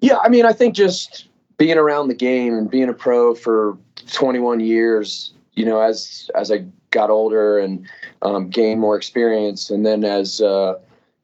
Yeah, 0.00 0.18
I 0.18 0.28
mean, 0.28 0.44
I 0.44 0.52
think 0.52 0.74
just 0.74 1.26
being 1.56 1.78
around 1.78 2.08
the 2.08 2.14
game 2.14 2.54
and 2.54 2.70
being 2.70 2.88
a 2.88 2.92
pro 2.92 3.34
for 3.34 3.78
21 4.12 4.60
years, 4.60 5.32
you 5.54 5.64
know, 5.64 5.80
as 5.80 6.30
as 6.34 6.52
I 6.52 6.64
got 6.90 7.10
older 7.10 7.58
and 7.58 7.88
um, 8.22 8.50
gained 8.50 8.80
more 8.80 8.96
experience, 8.96 9.70
and 9.70 9.84
then 9.84 10.04
as 10.04 10.40
uh, 10.40 10.74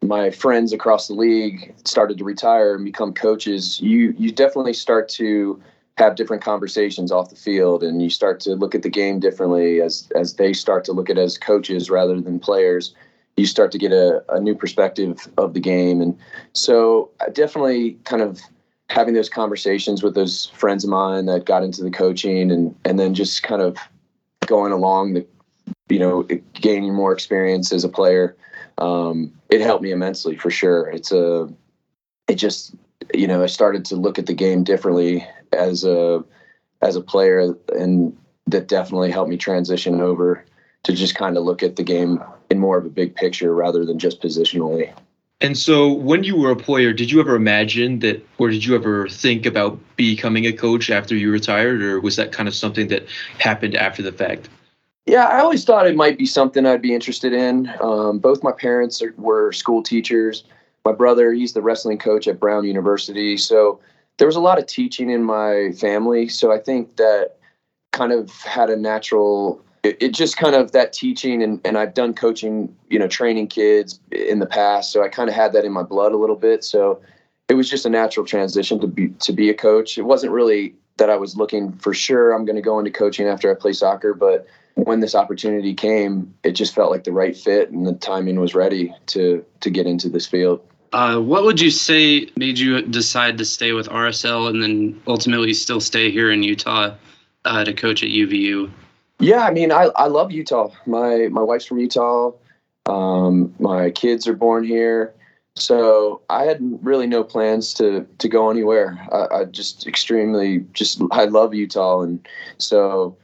my 0.02 0.30
friends 0.30 0.72
across 0.72 1.06
the 1.06 1.14
league 1.14 1.74
started 1.84 2.18
to 2.18 2.24
retire 2.24 2.74
and 2.74 2.84
become 2.84 3.12
coaches, 3.12 3.80
you 3.80 4.14
you 4.18 4.32
definitely 4.32 4.74
start 4.74 5.08
to 5.10 5.62
have 5.96 6.16
different 6.16 6.42
conversations 6.42 7.12
off 7.12 7.30
the 7.30 7.36
field 7.36 7.82
and 7.82 8.02
you 8.02 8.10
start 8.10 8.40
to 8.40 8.54
look 8.54 8.74
at 8.74 8.82
the 8.82 8.88
game 8.88 9.20
differently 9.20 9.80
as 9.80 10.08
as 10.16 10.34
they 10.34 10.52
start 10.52 10.84
to 10.84 10.92
look 10.92 11.08
at 11.08 11.18
as 11.18 11.38
coaches 11.38 11.88
rather 11.88 12.20
than 12.20 12.40
players 12.40 12.94
you 13.36 13.46
start 13.46 13.72
to 13.72 13.78
get 13.78 13.92
a, 13.92 14.22
a 14.28 14.40
new 14.40 14.54
perspective 14.54 15.28
of 15.38 15.54
the 15.54 15.60
game. 15.60 16.00
And 16.00 16.16
so 16.52 17.10
definitely 17.32 17.98
kind 18.04 18.22
of 18.22 18.40
having 18.90 19.14
those 19.14 19.28
conversations 19.28 20.02
with 20.02 20.14
those 20.14 20.46
friends 20.46 20.84
of 20.84 20.90
mine 20.90 21.26
that 21.26 21.46
got 21.46 21.62
into 21.62 21.82
the 21.82 21.90
coaching 21.90 22.50
and 22.50 22.74
and 22.84 22.98
then 22.98 23.14
just 23.14 23.42
kind 23.42 23.62
of 23.62 23.76
going 24.46 24.72
along 24.72 25.14
the 25.14 25.26
you 25.88 25.98
know 25.98 26.22
gaining 26.52 26.94
more 26.94 27.12
experience 27.12 27.72
as 27.72 27.82
a 27.82 27.88
player 27.88 28.36
um, 28.78 29.32
it 29.48 29.60
helped 29.60 29.82
me 29.82 29.90
immensely 29.90 30.36
for 30.36 30.50
sure. 30.50 30.90
It's 30.90 31.12
a 31.12 31.48
it 32.28 32.34
just 32.34 32.74
you 33.12 33.26
know 33.26 33.42
i 33.42 33.46
started 33.46 33.84
to 33.84 33.96
look 33.96 34.18
at 34.18 34.24
the 34.24 34.32
game 34.32 34.64
differently 34.64 35.26
as 35.54 35.84
a 35.84 36.24
as 36.82 36.96
a 36.96 37.00
player 37.00 37.56
and 37.74 38.16
that 38.46 38.68
definitely 38.68 39.10
helped 39.10 39.30
me 39.30 39.36
transition 39.36 40.00
over 40.00 40.44
to 40.82 40.92
just 40.92 41.14
kind 41.14 41.38
of 41.38 41.44
look 41.44 41.62
at 41.62 41.76
the 41.76 41.82
game 41.82 42.22
in 42.50 42.58
more 42.58 42.76
of 42.76 42.84
a 42.84 42.90
big 42.90 43.14
picture 43.14 43.54
rather 43.54 43.84
than 43.84 43.98
just 43.98 44.20
positionally 44.20 44.92
And 45.40 45.58
so, 45.58 45.92
when 45.92 46.24
you 46.24 46.36
were 46.36 46.52
a 46.52 46.56
player, 46.56 46.92
did 46.92 47.10
you 47.10 47.20
ever 47.20 47.34
imagine 47.34 47.98
that, 48.00 48.24
or 48.38 48.50
did 48.50 48.64
you 48.64 48.74
ever 48.74 49.08
think 49.08 49.46
about 49.46 49.78
becoming 49.96 50.46
a 50.46 50.52
coach 50.52 50.90
after 50.90 51.14
you 51.16 51.30
retired, 51.30 51.82
or 51.82 52.00
was 52.00 52.16
that 52.16 52.32
kind 52.32 52.48
of 52.48 52.54
something 52.54 52.88
that 52.88 53.04
happened 53.38 53.74
after 53.74 54.02
the 54.02 54.12
fact? 54.12 54.48
Yeah, 55.06 55.26
I 55.26 55.40
always 55.40 55.64
thought 55.64 55.86
it 55.86 55.96
might 55.96 56.16
be 56.16 56.24
something 56.24 56.64
I'd 56.64 56.80
be 56.80 56.94
interested 56.94 57.32
in. 57.32 57.70
Um, 57.80 58.20
both 58.20 58.42
my 58.42 58.52
parents 58.52 59.02
are, 59.02 59.12
were 59.18 59.52
school 59.52 59.82
teachers. 59.82 60.44
My 60.84 60.92
brother, 60.92 61.32
he's 61.32 61.52
the 61.52 61.60
wrestling 61.60 61.98
coach 61.98 62.26
at 62.26 62.40
Brown 62.40 62.64
University. 62.64 63.36
So 63.36 63.80
there 64.18 64.26
was 64.26 64.36
a 64.36 64.40
lot 64.40 64.58
of 64.58 64.66
teaching 64.66 65.10
in 65.10 65.22
my 65.24 65.72
family. 65.72 66.28
So 66.28 66.52
I 66.52 66.58
think 66.58 66.96
that 66.96 67.36
kind 67.92 68.12
of 68.12 68.30
had 68.42 68.70
a 68.70 68.76
natural, 68.76 69.62
it, 69.82 69.96
it 70.00 70.14
just 70.14 70.36
kind 70.36 70.54
of 70.54 70.72
that 70.72 70.92
teaching, 70.92 71.42
and, 71.42 71.60
and 71.64 71.76
I've 71.76 71.94
done 71.94 72.14
coaching, 72.14 72.74
you 72.88 72.98
know, 72.98 73.08
training 73.08 73.48
kids 73.48 74.00
in 74.12 74.38
the 74.38 74.46
past. 74.46 74.92
So 74.92 75.02
I 75.02 75.08
kind 75.08 75.28
of 75.28 75.34
had 75.34 75.52
that 75.52 75.64
in 75.64 75.72
my 75.72 75.82
blood 75.82 76.12
a 76.12 76.16
little 76.16 76.36
bit. 76.36 76.64
So 76.64 77.00
it 77.48 77.54
was 77.54 77.68
just 77.68 77.84
a 77.86 77.90
natural 77.90 78.24
transition 78.24 78.80
to 78.80 78.86
be 78.86 79.08
to 79.08 79.32
be 79.32 79.50
a 79.50 79.54
coach. 79.54 79.98
It 79.98 80.02
wasn't 80.02 80.32
really 80.32 80.74
that 80.96 81.10
I 81.10 81.16
was 81.16 81.36
looking 81.36 81.72
for 81.72 81.92
sure 81.92 82.32
I'm 82.32 82.44
going 82.44 82.56
to 82.56 82.62
go 82.62 82.78
into 82.78 82.90
coaching 82.90 83.26
after 83.26 83.50
I 83.50 83.54
play 83.54 83.72
soccer, 83.72 84.14
but 84.14 84.46
when 84.74 85.00
this 85.00 85.14
opportunity 85.14 85.74
came, 85.74 86.34
it 86.42 86.52
just 86.52 86.74
felt 86.74 86.90
like 86.90 87.04
the 87.04 87.12
right 87.12 87.36
fit 87.36 87.70
and 87.70 87.86
the 87.86 87.94
timing 87.94 88.40
was 88.40 88.54
ready 88.54 88.94
to 89.06 89.44
to 89.60 89.70
get 89.70 89.86
into 89.86 90.08
this 90.08 90.26
field. 90.26 90.60
Uh, 90.92 91.18
what 91.18 91.44
would 91.44 91.60
you 91.60 91.70
say 91.70 92.28
made 92.36 92.58
you 92.58 92.80
decide 92.82 93.36
to 93.38 93.44
stay 93.44 93.72
with 93.72 93.88
RSL 93.88 94.48
and 94.48 94.62
then 94.62 95.00
ultimately 95.06 95.52
still 95.52 95.80
stay 95.80 96.10
here 96.10 96.30
in 96.30 96.42
Utah 96.42 96.94
uh, 97.44 97.64
to 97.64 97.72
coach 97.72 98.02
at 98.02 98.10
UVU? 98.10 98.70
Yeah, 99.18 99.40
I 99.40 99.50
mean, 99.50 99.72
I, 99.72 99.90
I 99.96 100.06
love 100.06 100.32
Utah. 100.32 100.70
My 100.86 101.28
my 101.30 101.42
wife's 101.42 101.66
from 101.66 101.78
Utah. 101.78 102.32
Um, 102.86 103.54
my 103.58 103.90
kids 103.90 104.28
are 104.28 104.34
born 104.34 104.64
here. 104.64 105.14
So 105.56 106.20
I 106.28 106.44
had 106.44 106.58
really 106.82 107.06
no 107.06 107.22
plans 107.22 107.72
to 107.74 108.06
to 108.18 108.28
go 108.28 108.50
anywhere. 108.50 108.98
I, 109.12 109.40
I, 109.40 109.44
just 109.44 109.86
extremely 109.86 110.64
just 110.72 111.00
I 111.12 111.26
love 111.26 111.54
Utah, 111.54 112.00
and 112.00 112.26
so 112.58 113.16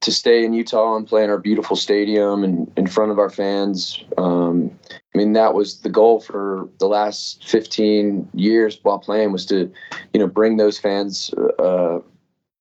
to 0.00 0.10
stay 0.12 0.44
in 0.44 0.52
Utah 0.52 0.96
and 0.96 1.06
play 1.06 1.22
in 1.22 1.30
our 1.30 1.38
beautiful 1.38 1.76
stadium 1.76 2.42
and 2.42 2.70
in 2.76 2.86
front 2.86 3.12
of 3.12 3.18
our 3.18 3.30
fans. 3.30 4.02
Um, 4.18 4.76
I 5.16 5.18
mean, 5.18 5.32
that 5.32 5.54
was 5.54 5.80
the 5.80 5.88
goal 5.88 6.20
for 6.20 6.68
the 6.78 6.86
last 6.86 7.42
15 7.48 8.28
years 8.34 8.78
while 8.82 8.98
playing 8.98 9.32
was 9.32 9.46
to, 9.46 9.72
you 10.12 10.20
know, 10.20 10.26
bring 10.26 10.58
those 10.58 10.78
fans 10.78 11.32
uh, 11.58 12.00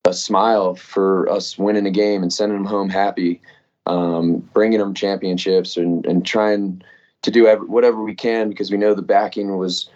a 0.05 0.13
smile 0.13 0.73
for 0.75 1.29
us 1.29 1.57
winning 1.57 1.85
a 1.85 1.91
game 1.91 2.23
and 2.23 2.31
sending 2.31 2.57
them 2.57 2.65
home 2.65 2.89
happy, 2.89 3.41
um, 3.87 4.37
bringing 4.53 4.79
them 4.79 4.93
championships 4.93 5.75
and 5.75 6.05
and 6.05 6.25
trying 6.25 6.81
to 7.23 7.29
do 7.29 7.45
whatever 7.67 8.01
we 8.01 8.15
can 8.15 8.47
because 8.47 8.71
we 8.71 8.77
know 8.77 8.93
the 8.93 9.01
backing 9.01 9.57
was 9.57 9.89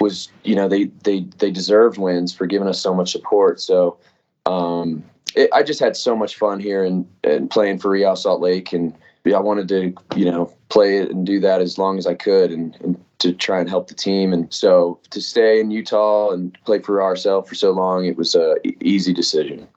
was 0.00 0.28
you 0.44 0.54
know 0.54 0.68
they 0.68 0.84
they 1.02 1.26
they 1.38 1.50
deserved 1.50 1.98
wins 1.98 2.32
for 2.32 2.46
giving 2.46 2.68
us 2.68 2.80
so 2.80 2.94
much 2.94 3.10
support. 3.10 3.60
So 3.60 3.98
um, 4.46 5.02
it, 5.34 5.50
I 5.52 5.64
just 5.64 5.80
had 5.80 5.96
so 5.96 6.14
much 6.14 6.36
fun 6.36 6.60
here 6.60 6.84
and 6.84 7.08
and 7.24 7.50
playing 7.50 7.80
for 7.80 7.90
Real 7.90 8.14
Salt 8.14 8.40
Lake 8.40 8.72
and 8.72 8.94
I 9.26 9.40
wanted 9.40 9.66
to 9.68 9.94
you 10.16 10.26
know 10.26 10.52
play 10.74 10.98
it 10.98 11.08
and 11.08 11.24
do 11.24 11.38
that 11.38 11.60
as 11.60 11.78
long 11.78 11.98
as 11.98 12.06
I 12.06 12.14
could 12.14 12.50
and, 12.50 12.76
and 12.82 13.04
to 13.20 13.32
try 13.32 13.60
and 13.60 13.68
help 13.68 13.86
the 13.86 13.94
team. 13.94 14.32
And 14.32 14.52
so 14.52 14.98
to 15.10 15.20
stay 15.20 15.60
in 15.60 15.70
Utah 15.70 16.30
and 16.30 16.58
play 16.64 16.80
for 16.80 16.96
RSL 16.96 17.46
for 17.46 17.54
so 17.54 17.70
long, 17.70 18.06
it 18.06 18.16
was 18.16 18.34
a 18.34 18.56
easy 18.84 19.14
decision. 19.14 19.68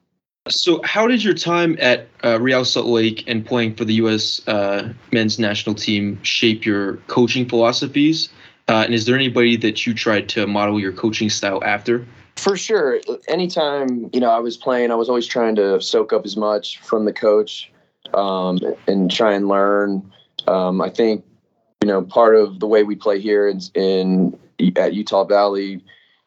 So, 0.48 0.80
how 0.82 1.06
did 1.06 1.22
your 1.22 1.34
time 1.34 1.76
at 1.78 2.08
uh, 2.24 2.40
Real 2.40 2.64
Salt 2.64 2.86
Lake 2.86 3.22
and 3.26 3.46
playing 3.46 3.74
for 3.76 3.84
the 3.84 3.94
U.S. 3.94 4.40
Uh, 4.48 4.92
men's 5.12 5.38
national 5.38 5.74
team 5.74 6.18
shape 6.22 6.64
your 6.64 6.96
coaching 7.06 7.48
philosophies? 7.48 8.30
Uh, 8.66 8.82
and 8.84 8.94
is 8.94 9.04
there 9.04 9.14
anybody 9.14 9.56
that 9.58 9.86
you 9.86 9.94
tried 9.94 10.28
to 10.30 10.46
model 10.46 10.80
your 10.80 10.92
coaching 10.92 11.30
style 11.30 11.62
after? 11.64 12.06
For 12.36 12.56
sure. 12.56 12.98
Anytime 13.28 14.10
you 14.12 14.20
know 14.20 14.30
I 14.30 14.38
was 14.38 14.56
playing, 14.56 14.90
I 14.90 14.94
was 14.94 15.08
always 15.08 15.26
trying 15.26 15.54
to 15.56 15.80
soak 15.80 16.12
up 16.12 16.24
as 16.24 16.36
much 16.36 16.78
from 16.78 17.04
the 17.04 17.12
coach 17.12 17.70
um, 18.14 18.58
and 18.86 19.10
try 19.10 19.34
and 19.34 19.48
learn. 19.48 20.10
Um, 20.48 20.80
I 20.80 20.90
think 20.90 21.24
you 21.82 21.88
know 21.88 22.02
part 22.02 22.34
of 22.34 22.60
the 22.60 22.66
way 22.66 22.82
we 22.82 22.96
play 22.96 23.20
here 23.20 23.48
in, 23.48 23.60
in 23.74 24.38
at 24.76 24.94
Utah 24.94 25.24
Valley 25.24 25.82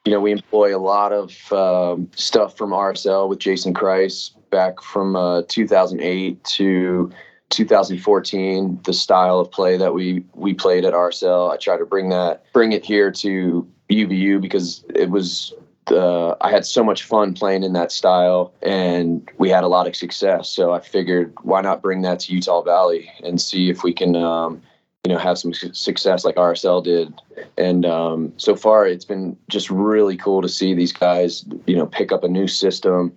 you 0.05 0.11
know, 0.11 0.19
we 0.19 0.31
employ 0.31 0.75
a 0.75 0.79
lot 0.79 1.13
of 1.13 1.53
um, 1.53 2.09
stuff 2.15 2.57
from 2.57 2.71
RSL 2.71 3.29
with 3.29 3.39
Jason 3.39 3.73
Kreis 3.73 4.31
back 4.49 4.81
from 4.81 5.15
uh, 5.15 5.43
2008 5.47 6.43
to 6.43 7.11
2014. 7.49 8.79
The 8.83 8.93
style 8.93 9.39
of 9.39 9.51
play 9.51 9.77
that 9.77 9.93
we 9.93 10.23
we 10.33 10.53
played 10.53 10.85
at 10.85 10.93
RSL, 10.93 11.51
I 11.51 11.57
try 11.57 11.77
to 11.77 11.85
bring 11.85 12.09
that, 12.09 12.51
bring 12.51 12.71
it 12.71 12.83
here 12.83 13.11
to 13.11 13.67
UVU 13.89 14.41
because 14.41 14.83
it 14.95 15.09
was. 15.09 15.53
Uh, 15.91 16.35
I 16.41 16.49
had 16.49 16.65
so 16.65 16.83
much 16.83 17.03
fun 17.03 17.33
playing 17.33 17.63
in 17.63 17.73
that 17.73 17.91
style, 17.91 18.53
and 18.61 19.29
we 19.37 19.49
had 19.49 19.63
a 19.63 19.67
lot 19.67 19.87
of 19.87 19.95
success. 19.95 20.49
So 20.49 20.71
I 20.71 20.79
figured, 20.79 21.33
why 21.41 21.61
not 21.61 21.81
bring 21.81 22.01
that 22.03 22.21
to 22.21 22.33
Utah 22.33 22.61
Valley 22.61 23.11
and 23.23 23.39
see 23.41 23.69
if 23.69 23.83
we 23.83 23.93
can 23.93 24.15
um, 24.15 24.61
you 25.03 25.11
know 25.11 25.19
have 25.19 25.37
some 25.37 25.53
success 25.53 26.23
like 26.23 26.35
RSL 26.35 26.83
did. 26.83 27.13
And 27.57 27.85
um, 27.85 28.33
so 28.37 28.55
far, 28.55 28.87
it's 28.87 29.05
been 29.05 29.37
just 29.49 29.69
really 29.69 30.17
cool 30.17 30.41
to 30.41 30.49
see 30.49 30.73
these 30.73 30.93
guys 30.93 31.45
you 31.65 31.75
know 31.75 31.85
pick 31.85 32.11
up 32.11 32.23
a 32.23 32.27
new 32.27 32.47
system 32.47 33.13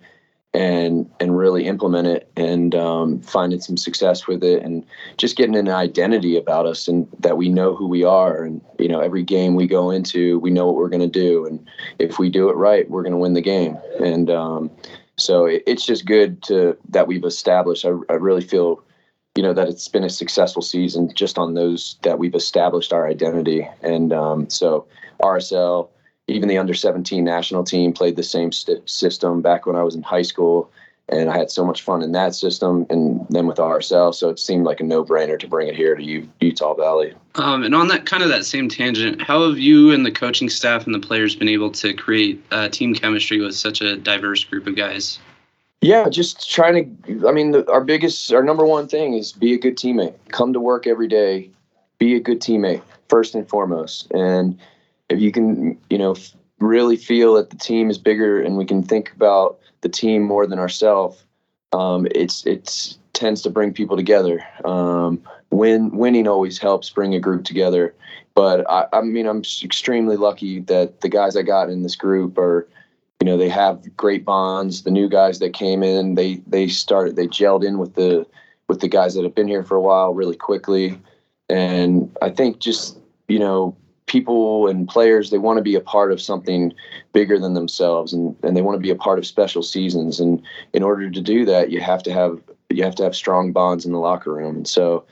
and 0.55 1.11
and 1.19 1.37
really 1.37 1.65
implement 1.65 2.07
it 2.07 2.31
and 2.37 2.73
um, 2.73 3.19
finding 3.19 3.59
some 3.59 3.75
success 3.75 4.25
with 4.25 4.41
it 4.41 4.63
and 4.63 4.85
just 5.17 5.35
getting 5.35 5.55
an 5.55 5.67
identity 5.67 6.37
about 6.37 6.65
us 6.65 6.87
and 6.87 7.05
that 7.19 7.35
we 7.35 7.49
know 7.49 7.75
who 7.75 7.85
we 7.85 8.05
are. 8.05 8.41
And 8.41 8.61
you 8.79 8.87
know 8.87 9.01
every 9.01 9.21
game 9.21 9.55
we 9.55 9.67
go 9.67 9.91
into 9.91 10.39
we 10.39 10.51
know 10.51 10.65
what 10.65 10.75
we're 10.75 10.89
going 10.89 11.01
to 11.01 11.19
do. 11.19 11.45
And 11.45 11.67
if 11.99 12.17
we 12.17 12.29
do 12.29 12.49
it 12.49 12.55
right 12.55 12.89
we're 12.89 13.03
going 13.03 13.11
to 13.11 13.17
win 13.17 13.33
the 13.33 13.41
game. 13.41 13.77
And 13.99 14.29
um, 14.29 14.71
so 15.17 15.45
it, 15.45 15.61
it's 15.67 15.85
just 15.85 16.05
good 16.05 16.41
to 16.43 16.77
that 16.89 17.07
we've 17.07 17.25
established. 17.25 17.83
I, 17.85 17.89
I 18.09 18.13
really 18.13 18.43
feel 18.43 18.81
you 19.35 19.43
know 19.43 19.53
that 19.53 19.67
it's 19.67 19.89
been 19.89 20.05
a 20.05 20.09
successful 20.09 20.61
season 20.61 21.13
just 21.13 21.37
on 21.37 21.55
those 21.55 21.97
that 22.03 22.17
we've 22.17 22.35
established 22.35 22.93
our 22.93 23.05
identity. 23.05 23.67
And 23.81 24.13
um, 24.13 24.49
so 24.49 24.87
rsl 25.21 25.89
even 26.27 26.49
the 26.49 26.57
under 26.57 26.73
17 26.73 27.23
national 27.23 27.63
team 27.63 27.93
played 27.93 28.15
the 28.15 28.23
same 28.23 28.51
st- 28.51 28.87
system 28.89 29.41
back 29.41 29.65
when 29.65 29.75
i 29.75 29.83
was 29.83 29.95
in 29.95 30.01
high 30.01 30.21
school 30.21 30.71
and 31.09 31.29
i 31.29 31.37
had 31.37 31.51
so 31.51 31.65
much 31.65 31.81
fun 31.81 32.01
in 32.01 32.11
that 32.11 32.33
system 32.35 32.85
and 32.89 33.25
then 33.29 33.47
with 33.47 33.57
rsl 33.57 34.13
so 34.13 34.29
it 34.29 34.39
seemed 34.39 34.65
like 34.65 34.79
a 34.79 34.83
no-brainer 34.83 35.37
to 35.39 35.47
bring 35.47 35.67
it 35.67 35.75
here 35.75 35.95
to 35.95 36.03
U- 36.03 36.29
utah 36.41 36.73
valley 36.73 37.13
um, 37.35 37.63
and 37.63 37.75
on 37.75 37.87
that 37.87 38.05
kind 38.05 38.23
of 38.23 38.29
that 38.29 38.45
same 38.45 38.69
tangent 38.69 39.21
how 39.21 39.47
have 39.47 39.57
you 39.57 39.91
and 39.91 40.05
the 40.05 40.11
coaching 40.11 40.49
staff 40.49 40.85
and 40.85 40.95
the 40.95 40.99
players 40.99 41.35
been 41.35 41.49
able 41.49 41.71
to 41.71 41.93
create 41.93 42.43
uh, 42.51 42.69
team 42.69 42.93
chemistry 42.93 43.39
with 43.39 43.55
such 43.55 43.81
a 43.81 43.95
diverse 43.97 44.43
group 44.43 44.67
of 44.67 44.75
guys 44.75 45.19
yeah, 45.81 46.09
just 46.09 46.49
trying 46.49 46.97
to. 47.05 47.27
I 47.27 47.31
mean, 47.31 47.51
the, 47.51 47.69
our 47.69 47.83
biggest, 47.83 48.33
our 48.33 48.41
number 48.41 48.65
one 48.65 48.87
thing 48.87 49.13
is 49.13 49.31
be 49.31 49.53
a 49.53 49.57
good 49.59 49.77
teammate. 49.77 50.15
Come 50.29 50.51
to 50.53 50.59
work 50.59 50.87
every 50.87 51.07
day, 51.07 51.51
be 51.99 52.15
a 52.15 52.19
good 52.19 52.41
teammate 52.41 52.81
first 53.07 53.35
and 53.35 53.47
foremost. 53.47 54.09
And 54.11 54.57
if 55.09 55.19
you 55.19 55.31
can, 55.31 55.77
you 55.89 55.97
know, 55.97 56.15
really 56.59 56.97
feel 56.97 57.33
that 57.35 57.49
the 57.49 57.57
team 57.57 57.89
is 57.89 57.97
bigger 57.97 58.41
and 58.41 58.57
we 58.57 58.65
can 58.65 58.81
think 58.81 59.11
about 59.13 59.59
the 59.81 59.89
team 59.89 60.23
more 60.23 60.47
than 60.47 60.59
ourselves, 60.59 61.23
um, 61.73 62.07
it's 62.11 62.45
it's 62.45 62.97
tends 63.13 63.41
to 63.41 63.49
bring 63.49 63.73
people 63.73 63.95
together. 63.95 64.43
Um, 64.65 65.21
win 65.51 65.95
winning 65.95 66.27
always 66.27 66.57
helps 66.57 66.89
bring 66.89 67.13
a 67.15 67.19
group 67.19 67.43
together. 67.43 67.93
But 68.33 68.69
I, 68.69 68.87
I 68.91 69.01
mean, 69.01 69.25
I'm 69.25 69.43
extremely 69.63 70.17
lucky 70.17 70.59
that 70.61 71.01
the 71.01 71.09
guys 71.09 71.37
I 71.37 71.41
got 71.41 71.69
in 71.69 71.83
this 71.83 71.95
group 71.95 72.37
are 72.37 72.67
you 73.21 73.25
know 73.25 73.37
they 73.37 73.49
have 73.49 73.95
great 73.95 74.25
bonds 74.25 74.83
the 74.83 74.91
new 74.91 75.09
guys 75.09 75.39
that 75.39 75.53
came 75.53 75.83
in 75.83 76.15
they 76.15 76.35
they 76.45 76.67
started 76.67 77.15
they 77.15 77.27
gelled 77.27 77.65
in 77.65 77.77
with 77.77 77.95
the 77.95 78.25
with 78.67 78.81
the 78.81 78.87
guys 78.87 79.15
that 79.15 79.23
have 79.23 79.35
been 79.35 79.47
here 79.47 79.63
for 79.63 79.75
a 79.75 79.81
while 79.81 80.13
really 80.13 80.35
quickly 80.35 80.99
and 81.49 82.15
i 82.21 82.29
think 82.29 82.59
just 82.59 82.97
you 83.27 83.39
know 83.39 83.75
people 84.07 84.67
and 84.67 84.87
players 84.87 85.29
they 85.29 85.37
want 85.37 85.57
to 85.57 85.63
be 85.63 85.75
a 85.75 85.81
part 85.81 86.11
of 86.11 86.21
something 86.21 86.73
bigger 87.13 87.39
than 87.39 87.53
themselves 87.53 88.13
and, 88.13 88.35
and 88.43 88.55
they 88.55 88.61
want 88.61 88.75
to 88.75 88.81
be 88.81 88.91
a 88.91 88.95
part 88.95 89.17
of 89.17 89.25
special 89.25 89.63
seasons 89.63 90.19
and 90.19 90.41
in 90.73 90.83
order 90.83 91.09
to 91.09 91.21
do 91.21 91.43
that 91.45 91.71
you 91.71 91.81
have 91.81 92.03
to 92.03 92.11
have 92.11 92.39
you 92.69 92.83
have 92.83 92.95
to 92.95 93.03
have 93.03 93.15
strong 93.15 93.51
bonds 93.51 93.85
in 93.85 93.91
the 93.91 93.99
locker 93.99 94.33
room 94.33 94.57
and 94.57 94.67
so 94.67 95.05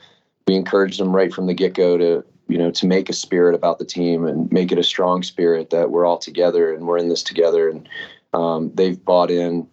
we 0.46 0.54
encourage 0.54 0.98
them 0.98 1.14
right 1.14 1.32
from 1.32 1.46
the 1.46 1.54
get-go 1.54 1.98
to 1.98 2.24
you 2.48 2.58
know, 2.58 2.70
to 2.70 2.86
make 2.86 3.08
a 3.08 3.14
spirit 3.14 3.54
about 3.54 3.78
the 3.78 3.84
team 3.84 4.26
and 4.26 4.50
make 4.52 4.70
it 4.70 4.78
a 4.78 4.82
strong 4.82 5.22
spirit 5.22 5.70
that 5.70 5.90
we're 5.90 6.06
all 6.06 6.18
together 6.18 6.72
and 6.72 6.86
we're 6.86 6.98
in 6.98 7.08
this 7.08 7.22
together. 7.22 7.68
And 7.68 7.88
um, 8.34 8.70
they've 8.74 9.02
bought 9.02 9.30
in 9.30 9.66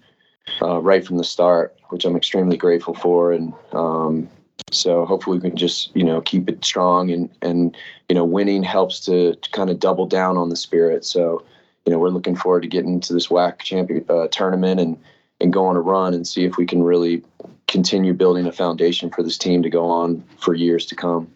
uh, 0.62 0.80
right 0.80 1.06
from 1.06 1.18
the 1.18 1.24
start, 1.24 1.76
which 1.90 2.06
I'm 2.06 2.16
extremely 2.16 2.58
grateful 2.58 2.94
for. 2.94 3.34
And 3.34 3.54
um, 3.74 4.30
so 4.72 5.06
hopefully 5.06 5.38
we 5.40 5.50
can 5.50 5.58
just, 5.58 5.96
you 5.96 6.04
know, 6.04 6.22
keep 6.22 6.50
it 6.50 6.64
strong 6.64 7.12
and, 7.12 7.30
and, 7.42 7.76
you 8.10 8.16
know, 8.16 8.24
winning 8.24 8.64
helps 8.64 9.00
to, 9.02 9.36
to 9.36 9.50
kind 9.52 9.70
of 9.70 9.80
double 9.80 10.06
down 10.06 10.38
on 10.38 10.50
the 10.50 10.56
spirit. 10.56 11.06
So, 11.06 11.44
you 11.86 11.92
know, 11.92 12.00
we're 12.00 12.10
looking 12.10 12.36
forward 12.36 12.62
to 12.62 12.68
getting 12.68 13.00
to 13.02 13.14
this 13.14 13.28
WAC 13.28 13.60
champion 13.60 14.06
uh, 14.10 14.28
tournament 14.28 14.80
and, 14.80 14.98
and 15.40 15.52
go 15.52 15.66
on 15.66 15.76
a 15.76 15.82
run 15.82 16.14
and 16.14 16.28
see 16.28 16.46
if 16.46 16.58
we 16.58 16.66
can 16.66 16.84
really 16.84 17.24
continue 17.68 18.14
building 18.14 18.46
a 18.46 18.52
foundation 18.52 19.10
for 19.10 19.24
this 19.24 19.38
team 19.38 19.64
to 19.64 19.70
go 19.70 19.86
on 19.86 20.24
for 20.38 20.54
years 20.54 20.86
to 20.88 20.96
come. 20.96 21.32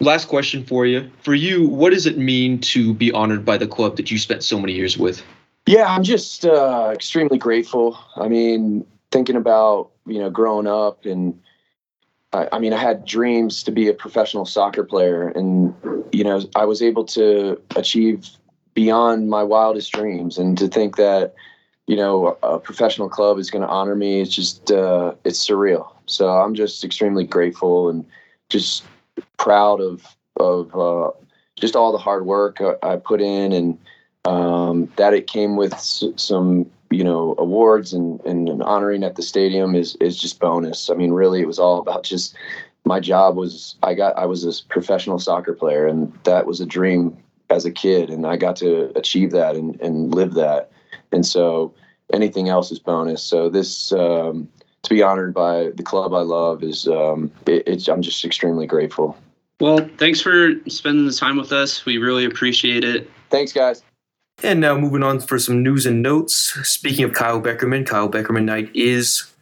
Last 0.00 0.26
question 0.26 0.64
for 0.64 0.84
you. 0.86 1.08
For 1.22 1.34
you, 1.34 1.68
what 1.68 1.90
does 1.90 2.06
it 2.06 2.18
mean 2.18 2.60
to 2.60 2.92
be 2.94 3.12
honored 3.12 3.44
by 3.44 3.56
the 3.56 3.68
club 3.68 3.96
that 3.96 4.10
you 4.10 4.18
spent 4.18 4.42
so 4.42 4.58
many 4.58 4.72
years 4.72 4.98
with? 4.98 5.22
Yeah, 5.66 5.86
I'm 5.86 6.02
just 6.02 6.44
uh, 6.44 6.90
extremely 6.92 7.38
grateful. 7.38 7.96
I 8.16 8.26
mean, 8.26 8.84
thinking 9.12 9.36
about 9.36 9.90
you 10.06 10.18
know 10.18 10.28
growing 10.28 10.66
up, 10.66 11.04
and 11.04 11.40
I, 12.32 12.48
I 12.52 12.58
mean, 12.58 12.72
I 12.72 12.78
had 12.78 13.04
dreams 13.04 13.62
to 13.64 13.70
be 13.70 13.88
a 13.88 13.94
professional 13.94 14.44
soccer 14.46 14.84
player, 14.84 15.28
and 15.28 15.74
you 16.12 16.24
know, 16.24 16.42
I 16.56 16.64
was 16.64 16.82
able 16.82 17.04
to 17.06 17.60
achieve 17.76 18.28
beyond 18.74 19.28
my 19.28 19.42
wildest 19.42 19.92
dreams, 19.92 20.38
and 20.38 20.56
to 20.58 20.68
think 20.68 20.96
that 20.96 21.34
you 21.86 21.96
know 21.96 22.38
a 22.42 22.58
professional 22.58 23.08
club 23.08 23.38
is 23.38 23.50
going 23.50 23.62
to 23.62 23.68
honor 23.68 23.94
me, 23.96 24.20
it's 24.20 24.34
just 24.34 24.70
uh, 24.70 25.14
it's 25.24 25.46
surreal. 25.46 25.88
So 26.06 26.28
I'm 26.28 26.54
just 26.54 26.84
extremely 26.84 27.24
grateful 27.24 27.88
and 27.88 28.04
just 28.48 28.84
proud 29.36 29.80
of 29.80 30.16
of 30.38 30.74
uh, 30.76 31.10
just 31.56 31.76
all 31.76 31.92
the 31.92 31.98
hard 31.98 32.26
work 32.26 32.60
I 32.82 32.96
put 32.96 33.20
in 33.20 33.52
and 33.52 33.78
Um, 34.24 34.88
that 34.96 35.14
it 35.14 35.26
came 35.26 35.56
with 35.56 35.72
s- 35.74 36.04
some, 36.14 36.70
you 36.92 37.04
know, 37.04 37.34
awards 37.38 37.92
and, 37.92 38.20
and 38.24 38.48
an 38.48 38.62
honoring 38.62 39.02
at 39.04 39.16
the 39.16 39.22
stadium 39.22 39.74
is 39.74 39.96
is 39.96 40.16
just 40.16 40.40
bonus. 40.40 40.90
I 40.90 40.94
mean, 40.94 41.12
really, 41.12 41.40
it 41.40 41.46
was 41.46 41.58
all 41.58 41.78
about 41.78 42.04
just 42.04 42.34
my 42.84 43.00
job 43.00 43.36
was 43.36 43.76
I 43.82 43.94
got 43.94 44.16
I 44.16 44.26
was 44.26 44.44
a 44.44 44.64
professional 44.68 45.18
soccer 45.18 45.54
player, 45.54 45.86
and 45.86 46.12
that 46.24 46.46
was 46.46 46.60
a 46.60 46.66
dream 46.66 47.16
as 47.50 47.64
a 47.64 47.70
kid, 47.70 48.10
and 48.10 48.26
I 48.26 48.36
got 48.36 48.56
to 48.56 48.92
achieve 48.96 49.30
that 49.32 49.56
and 49.56 49.80
and 49.80 50.14
live 50.14 50.34
that. 50.34 50.70
And 51.12 51.26
so 51.26 51.74
anything 52.12 52.48
else 52.48 52.70
is 52.70 52.78
bonus. 52.78 53.22
So 53.22 53.48
this. 53.48 53.92
Um, 53.92 54.48
to 54.82 54.90
be 54.90 55.00
honored 55.00 55.32
by 55.32 55.70
the 55.76 55.82
club 55.84 56.12
I 56.12 56.22
love 56.22 56.64
is 56.64 56.88
um, 56.88 57.30
it, 57.46 57.62
it's 57.68 57.88
I'm 57.88 58.02
just 58.02 58.24
extremely 58.24 58.66
grateful. 58.66 59.16
Well, 59.60 59.88
thanks 59.96 60.20
for 60.20 60.54
spending 60.66 61.06
the 61.06 61.12
time 61.12 61.36
with 61.36 61.52
us. 61.52 61.84
We 61.84 61.98
really 61.98 62.24
appreciate 62.24 62.82
it. 62.82 63.08
Thanks, 63.30 63.52
guys. 63.52 63.84
And 64.42 64.60
now 64.60 64.76
moving 64.76 65.02
on 65.02 65.20
for 65.20 65.38
some 65.38 65.62
news 65.62 65.86
and 65.86 66.02
notes. 66.02 66.58
Speaking 66.64 67.04
of 67.04 67.12
Kyle 67.12 67.40
Beckerman, 67.40 67.86
Kyle 67.86 68.08
Beckerman 68.08 68.44
night 68.44 68.70
is 68.74 69.32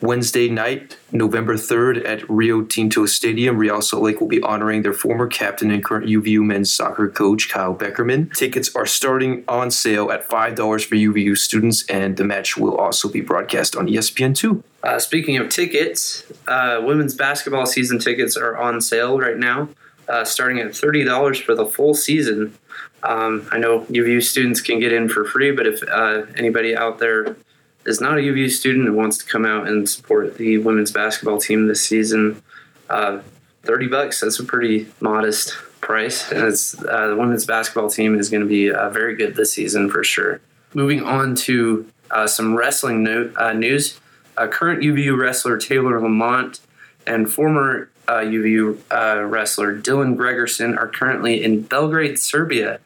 Wednesday 0.00 0.48
night, 0.48 0.96
November 1.12 1.54
3rd 1.54 2.06
at 2.06 2.28
Rio 2.30 2.62
Tinto 2.62 3.06
Stadium. 3.06 3.58
Real 3.58 3.82
Salt 3.82 4.02
Lake 4.02 4.20
will 4.20 4.28
be 4.28 4.40
honoring 4.40 4.82
their 4.82 4.92
former 4.92 5.26
captain 5.26 5.70
and 5.70 5.84
current 5.84 6.06
UVU 6.06 6.42
men's 6.42 6.72
soccer 6.72 7.08
coach, 7.08 7.50
Kyle 7.50 7.74
Beckerman. 7.74 8.32
Tickets 8.34 8.74
are 8.74 8.86
starting 8.86 9.44
on 9.48 9.70
sale 9.70 10.10
at 10.10 10.28
$5 10.28 10.84
for 10.84 10.94
UVU 10.94 11.36
students, 11.36 11.84
and 11.88 12.16
the 12.16 12.24
match 12.24 12.56
will 12.56 12.76
also 12.76 13.08
be 13.08 13.20
broadcast 13.20 13.76
on 13.76 13.88
E 13.88 13.96
ESPN2. 13.96 14.62
Uh, 14.82 14.98
speaking 14.98 15.36
of 15.36 15.48
tickets, 15.48 16.24
uh, 16.48 16.80
women's 16.82 17.14
basketball 17.14 17.66
season 17.66 17.98
tickets 17.98 18.36
are 18.36 18.56
on 18.56 18.80
sale 18.80 19.18
right 19.18 19.36
now, 19.36 19.68
uh, 20.08 20.24
starting 20.24 20.58
at 20.58 20.74
thirty 20.74 21.02
dollars 21.02 21.38
for 21.40 21.54
the 21.54 21.66
full 21.66 21.92
season. 21.92 22.56
Um, 23.02 23.48
I 23.52 23.58
know 23.58 23.80
UVU 23.82 24.22
students 24.22 24.60
can 24.60 24.80
get 24.80 24.92
in 24.92 25.08
for 25.08 25.24
free, 25.24 25.52
but 25.52 25.66
if 25.66 25.82
uh, 25.88 26.22
anybody 26.36 26.76
out 26.76 26.98
there 26.98 27.36
is 27.84 28.00
not 28.00 28.18
a 28.18 28.20
UVU 28.20 28.50
student 28.50 28.86
and 28.86 28.96
wants 28.96 29.18
to 29.18 29.26
come 29.26 29.44
out 29.44 29.68
and 29.68 29.88
support 29.88 30.38
the 30.38 30.58
women's 30.58 30.90
basketball 30.90 31.38
team 31.38 31.68
this 31.68 31.84
season, 31.84 32.42
uh, 32.90 33.20
thirty 33.62 33.86
bucks—that's 33.86 34.40
a 34.40 34.44
pretty 34.44 34.88
modest 35.00 35.56
price, 35.80 36.30
and 36.32 36.44
it's 36.44 36.82
uh, 36.84 37.08
the 37.08 37.16
women's 37.16 37.46
basketball 37.46 37.88
team 37.88 38.18
is 38.18 38.28
going 38.28 38.42
to 38.42 38.48
be 38.48 38.72
uh, 38.72 38.90
very 38.90 39.14
good 39.14 39.36
this 39.36 39.52
season 39.52 39.90
for 39.90 40.02
sure. 40.02 40.40
Moving 40.74 41.02
on 41.02 41.36
to 41.36 41.88
uh, 42.10 42.26
some 42.26 42.56
wrestling 42.56 43.02
no- 43.02 43.32
uh, 43.36 43.52
news 43.52 44.00
current 44.46 44.82
UVU 44.82 45.16
wrestler 45.18 45.56
Taylor 45.56 45.98
LaMont 45.98 46.60
and 47.06 47.32
former 47.32 47.88
uh, 48.08 48.20
UVU 48.20 48.78
uh, 48.90 49.24
wrestler 49.24 49.78
Dylan 49.78 50.16
Gregerson 50.16 50.76
are 50.76 50.88
currently 50.88 51.42
in 51.42 51.62
Belgrade, 51.62 52.18
Serbia, 52.18 52.80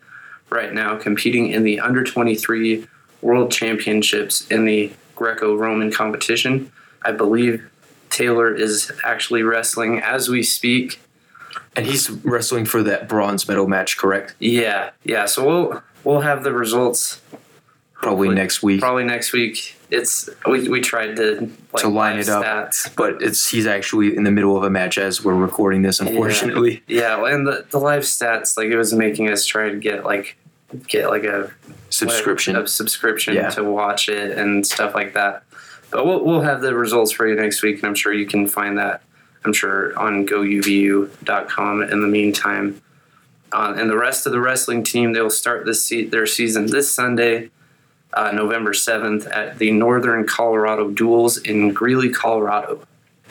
right 0.50 0.73
now, 0.73 0.97
competing 0.97 1.50
in 1.50 1.62
the 1.62 1.81
under 1.81 2.05
23 2.05 2.87
World 3.23 3.53
Championships 3.53 4.47
in 4.49 4.65
the 4.65 4.93
Greco 5.15 5.55
Roman 5.55 5.91
competition. 5.91 6.73
I 7.03 7.12
believe 7.12 7.71
Taylor 8.11 8.55
is 8.55 8.91
actually 9.05 9.43
wrestling 9.43 10.00
as 10.00 10.29
we 10.29 10.43
speak. 10.43 11.00
And 11.77 11.87
he's 11.87 12.11
wrestling 12.11 12.65
for 12.65 12.83
that 12.83 13.09
bronze 13.09 13.49
medal 13.49 13.67
match, 13.67 13.97
correct? 13.97 14.35
Yeah, 14.39 14.91
yeah. 15.05 15.27
So 15.27 15.47
we'll 15.47 15.83
we'll 16.05 16.21
have 16.21 16.43
the 16.43 16.53
results 16.53 17.21
Probably 18.02 18.30
next 18.30 18.62
week. 18.62 18.80
probably 18.80 19.04
next 19.04 19.33
week. 19.33 19.76
It's 19.90 20.28
we, 20.47 20.69
we 20.69 20.80
tried 20.80 21.16
to 21.16 21.50
like 21.73 21.83
To 21.83 21.88
line 21.88 22.19
it 22.19 22.28
up. 22.28 22.45
stats, 22.45 22.95
But 22.97 23.21
it's 23.23 23.50
he's 23.50 23.66
actually 23.66 24.16
in 24.16 24.25
the 24.25 24.30
middle 24.30 24.57
of 24.57 24.62
a 24.62 24.71
match 24.71 24.97
as 24.99 25.23
we're 25.25 25.35
recording 25.35 25.83
this, 25.83 26.00
unfortunately. 26.00 26.83
Yeah, 26.87 27.16
well, 27.19 27.26
and 27.35 27.47
the, 27.47 27.66
the 27.71 27.78
live 27.78 28.02
stats, 28.04 28.57
like 28.57 28.69
it 28.69 28.76
was 28.76 28.95
making 28.95 29.28
us 29.28 29.45
try 29.45 29.69
to 29.69 29.76
get 29.76 30.04
like 30.04 30.37
get 30.88 31.11
like 31.11 31.25
a 31.25 31.50
Subscription. 31.90 32.54
a 32.57 32.66
subscription 32.69 33.35
Yeah. 33.35 33.50
to 33.50 33.64
watch 33.64 34.09
it 34.09 34.38
and 34.38 34.64
stuff 34.66 34.95
like 34.95 35.14
that. 35.14 35.42
But 35.90 36.07
we'll 36.07 36.25
we'll 36.25 36.42
have 36.42 36.61
the 36.62 36.75
results 36.75 37.11
for 37.12 37.26
you 37.28 37.35
next 37.35 37.61
week, 37.62 37.76
and 37.78 37.85
I'm 37.87 37.95
sure 37.97 38.12
you 38.12 38.26
can 38.26 38.47
find 38.47 38.78
that. 38.78 39.02
I'm 39.45 39.52
sure 39.52 39.99
on 39.99 40.25
GoUVU.com. 40.26 41.82
In 41.82 42.00
the 42.00 42.06
meantime, 42.08 42.80
uh, 43.52 43.75
and 43.76 43.91
the 43.91 43.97
rest 43.97 44.26
of 44.26 44.32
the 44.32 44.41
wrestling 44.41 44.84
team, 44.84 45.13
they'll 45.13 45.30
start 45.30 45.65
this 45.67 45.84
se- 45.84 46.06
their 46.06 46.26
season 46.26 46.67
this 46.67 46.93
Sunday, 46.93 47.50
uh, 48.15 48.33
November 48.33 48.73
7th, 48.73 49.29
at 49.35 49.59
the 49.59 49.71
Northern 49.71 50.27
Colorado 50.27 50.91
Duels 50.91 51.39
in 51.39 51.73
Greeley, 51.73 52.11
Colorado. 52.11 52.81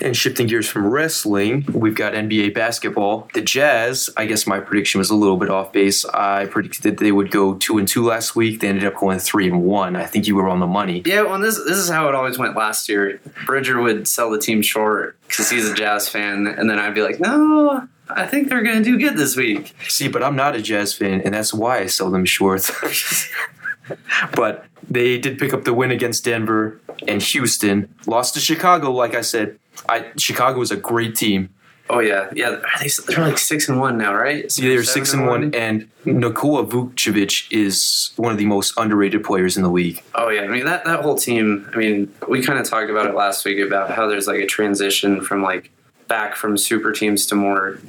And 0.02 0.15
shifting 0.15 0.48
gears 0.48 0.68
from 0.68 0.88
wrestling, 0.88 1.65
we've 1.74 1.96
got 1.96 2.13
NBA 2.13 2.54
basketball. 2.54 3.28
The 3.34 3.42
Jazz, 3.42 4.10
I 4.15 4.28
guess 4.28 4.48
my 4.48 4.60
prediction 4.62 5.00
was 5.00 5.10
a 5.10 5.15
little 5.15 5.36
bit 5.36 5.50
off 5.50 5.74
base. 5.74 6.06
I 6.06 6.46
predicted 6.46 7.00
they 7.00 7.12
would 7.12 7.32
go 7.32 7.56
two 7.56 7.78
and 7.78 7.88
two 7.88 8.06
last 8.06 8.34
week. 8.36 8.62
They 8.62 8.70
ended 8.70 8.86
up 8.86 8.96
going 8.96 9.20
three 9.20 9.48
and 9.48 9.63
one. 9.63 9.98
I 9.98 10.06
think 10.06 10.26
you 10.26 10.36
were 10.36 10.48
on 10.48 10.62
the 10.62 10.68
money. 10.68 11.02
Yeah, 11.06 11.24
well, 11.24 11.39
this 11.39 11.58
this 11.58 11.78
is 11.78 11.89
how 11.89 12.08
it 12.08 12.15
always 12.15 12.38
went 12.38 12.56
last 12.56 12.88
year. 12.88 13.20
Bridger 13.46 13.82
would 13.82 14.08
sell 14.08 14.30
the 14.30 14.39
team 14.39 14.62
short 14.62 15.18
because 15.28 15.50
he's 15.50 15.68
a 15.70 15.74
Jazz 15.74 16.08
fan, 16.08 16.48
and 16.48 16.70
then 16.70 16.80
I'd 16.80 16.96
be 16.96 17.02
like, 17.02 17.20
"No, 17.20 17.86
I 18.10 18.26
think 18.26 18.48
they're 18.48 18.63
going 18.63 18.78
to 18.78 18.84
do 18.84 18.98
good 18.98 19.18
this 19.18 19.36
week." 19.36 19.76
See, 19.89 20.08
but 20.08 20.24
I'm 20.24 20.36
not 20.38 20.56
a 20.56 20.62
Jazz 20.62 20.94
fan, 20.94 21.22
and 21.26 21.34
that's 21.34 21.54
why 21.54 21.80
I 21.80 21.88
sell 21.88 22.10
them 22.10 22.24
short. 22.24 22.70
but 24.36 24.65
they 24.89 25.17
did 25.17 25.38
pick 25.38 25.54
up 25.54 25.63
the 25.63 25.73
win 25.73 25.91
against 25.91 26.25
Denver 26.25 26.80
and 27.08 27.21
Houston. 27.21 27.93
Lost 28.08 28.34
to 28.36 28.39
Chicago, 28.39 28.91
like 28.91 29.15
I 29.15 29.21
said. 29.21 29.60
I 29.88 30.12
Chicago 30.17 30.62
is 30.62 30.71
a 30.71 30.78
great 30.78 31.15
team. 31.15 31.49
Oh 31.91 31.99
yeah, 31.99 32.30
yeah. 32.36 32.62
They, 32.80 32.89
they're 33.08 33.25
like 33.25 33.39
six 33.39 33.67
and 33.67 33.80
one 33.80 33.97
now, 33.97 34.13
right? 34.13 34.45
Yeah, 34.58 34.69
they're 34.69 34.84
six 34.84 35.12
and 35.12 35.25
one, 35.25 35.56
and 35.56 35.89
Nikola 36.06 36.63
Vucevic 36.65 37.52
is 37.52 38.12
one 38.15 38.32
of 38.32 38.38
the 38.38 38.45
most 38.45 38.75
underrated 38.78 39.23
players 39.23 39.58
in 39.58 39.63
the 39.63 39.71
league. 39.71 40.04
Oh 40.13 40.30
yeah, 40.30 40.41
I 40.41 40.47
mean 40.47 40.65
that 40.65 40.86
that 40.86 41.02
whole 41.02 41.15
team. 41.15 41.67
I 41.73 41.78
mean, 41.78 42.13
we 42.28 42.43
kind 42.43 42.60
of 42.60 42.69
talked 42.69 42.91
about 42.91 43.08
it 43.08 43.15
last 43.15 43.43
week 43.43 43.60
about 43.60 43.89
how 43.89 44.08
there's 44.08 44.28
like 44.28 44.39
a 44.39 44.45
transition 44.45 45.21
from 45.21 45.41
like 45.41 45.71
back 46.08 46.36
from 46.36 46.58
super 46.58 46.91
teams 46.91 47.25
to 47.28 47.36
more 47.36 47.80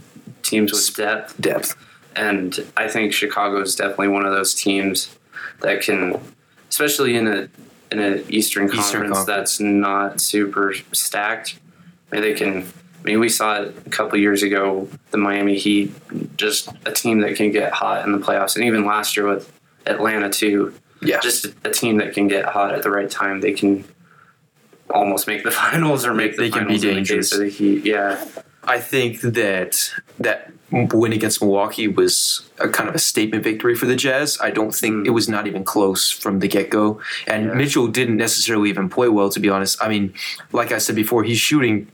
teams 0.43 0.73
with 0.73 0.97
depth. 0.97 1.39
Depth. 1.41 1.77
and 2.17 2.67
I 2.77 2.89
think 2.89 3.13
Chicago 3.13 3.61
is 3.61 3.77
definitely 3.77 4.09
one 4.09 4.25
of 4.25 4.33
those 4.33 4.55
teams 4.55 5.15
that 5.61 5.83
can, 5.83 6.21
especially 6.69 7.17
in 7.17 7.27
a 7.27 7.49
in 7.91 7.99
an 7.99 8.25
Eastern 8.29 8.69
Conference, 8.69 8.87
Eastern 8.87 9.01
Conference. 9.03 9.27
that's 9.27 9.61
not 9.61 10.21
super 10.21 10.75
stacked. 10.93 11.59
I 12.11 12.17
mean, 12.17 12.23
they 12.23 12.35
can. 12.35 12.59
I 13.01 13.03
mean, 13.03 13.19
we 13.21 13.29
saw 13.31 13.63
it 13.63 13.75
a 13.87 13.91
couple 13.91 14.19
years 14.19 14.43
ago. 14.43 14.89
The 15.11 15.17
Miami 15.19 15.57
Heat, 15.59 15.93
just 16.37 16.69
a 16.85 16.93
team 16.93 17.21
that 17.21 17.35
can 17.37 17.51
get 17.51 17.73
hot 17.73 18.05
in 18.05 18.13
the 18.13 18.19
playoffs, 18.19 18.57
and 18.57 18.65
even 18.65 18.85
last 18.85 19.17
year 19.17 19.27
with 19.27 19.51
Atlanta 19.87 20.29
too. 20.31 20.75
Yeah. 21.03 21.19
Just 21.21 21.47
a 21.65 21.71
team 21.71 21.97
that 21.97 22.13
can 22.13 22.29
get 22.29 22.45
hot 22.45 22.75
at 22.75 22.83
the 22.83 22.91
right 22.91 23.11
time. 23.11 23.41
They 23.41 23.53
can 23.55 23.85
almost 24.91 25.27
make 25.27 25.45
the 25.45 25.51
finals 25.63 26.05
or 26.05 26.13
make 26.13 26.37
the 26.37 26.43
They 26.43 26.51
can 26.51 26.69
be 26.69 26.79
dangerous. 26.79 27.31
the 27.31 27.49
Heat. 27.49 27.87
Yeah. 27.87 28.23
I 28.65 28.79
think 28.79 29.23
that 29.23 29.93
that 30.19 30.53
win 30.73 31.13
against 31.13 31.41
Milwaukee 31.43 31.89
was 31.89 32.43
a 32.59 32.69
kind 32.69 32.89
of 32.89 32.95
a 32.95 32.99
statement 32.99 33.43
victory 33.45 33.75
for 33.75 33.87
the 33.87 33.97
Jazz. 33.97 34.39
I 34.41 34.51
don't 34.51 34.75
think 34.75 34.95
Mm. 35.05 35.07
it 35.07 35.11
was 35.11 35.29
not 35.29 35.47
even 35.47 35.65
close 35.65 36.11
from 36.11 36.39
the 36.39 36.49
get 36.49 36.71
go. 36.71 37.01
And 37.27 37.47
Yeah. 37.47 37.55
Mitchell 37.55 37.89
didn't 37.89 38.17
necessarily 38.17 38.69
even 38.71 38.89
play 38.89 39.09
well, 39.09 39.31
to 39.31 39.41
be 39.41 39.49
honest. 39.49 39.83
I 39.83 39.89
mean, 39.89 40.13
like 40.53 40.73
I 40.73 40.79
said 40.79 40.95
before, 40.97 41.25
he's 41.25 41.39
shooting 41.39 41.89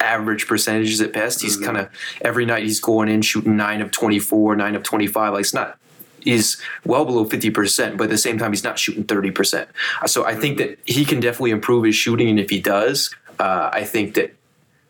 average 0.00 0.48
percentages 0.48 1.00
at 1.00 1.12
best. 1.12 1.42
He's 1.42 1.56
Mhm. 1.56 1.64
kind 1.64 1.76
of 1.78 1.88
every 2.22 2.44
night 2.44 2.64
he's 2.64 2.80
going 2.80 3.08
in 3.08 3.22
shooting 3.22 3.56
nine 3.56 3.80
of 3.80 3.90
twenty 3.92 4.18
four, 4.18 4.56
nine 4.56 4.74
of 4.74 4.82
twenty 4.82 5.06
five. 5.06 5.32
Like 5.32 5.42
it's 5.42 5.54
not. 5.54 5.78
He's 6.20 6.56
well 6.84 7.04
below 7.04 7.24
fifty 7.24 7.50
percent, 7.50 7.96
but 7.96 8.04
at 8.04 8.10
the 8.10 8.18
same 8.18 8.38
time 8.38 8.52
he's 8.52 8.64
not 8.64 8.78
shooting 8.78 9.04
thirty 9.04 9.30
percent. 9.30 9.68
So 10.06 10.24
I 10.24 10.34
think 10.34 10.58
that 10.58 10.78
he 10.86 11.04
can 11.04 11.20
definitely 11.20 11.50
improve 11.52 11.84
his 11.84 11.94
shooting, 11.94 12.28
and 12.28 12.40
if 12.40 12.50
he 12.50 12.60
does, 12.60 13.10
uh, 13.38 13.70
I 13.72 13.84
think 13.84 14.14
that 14.14 14.34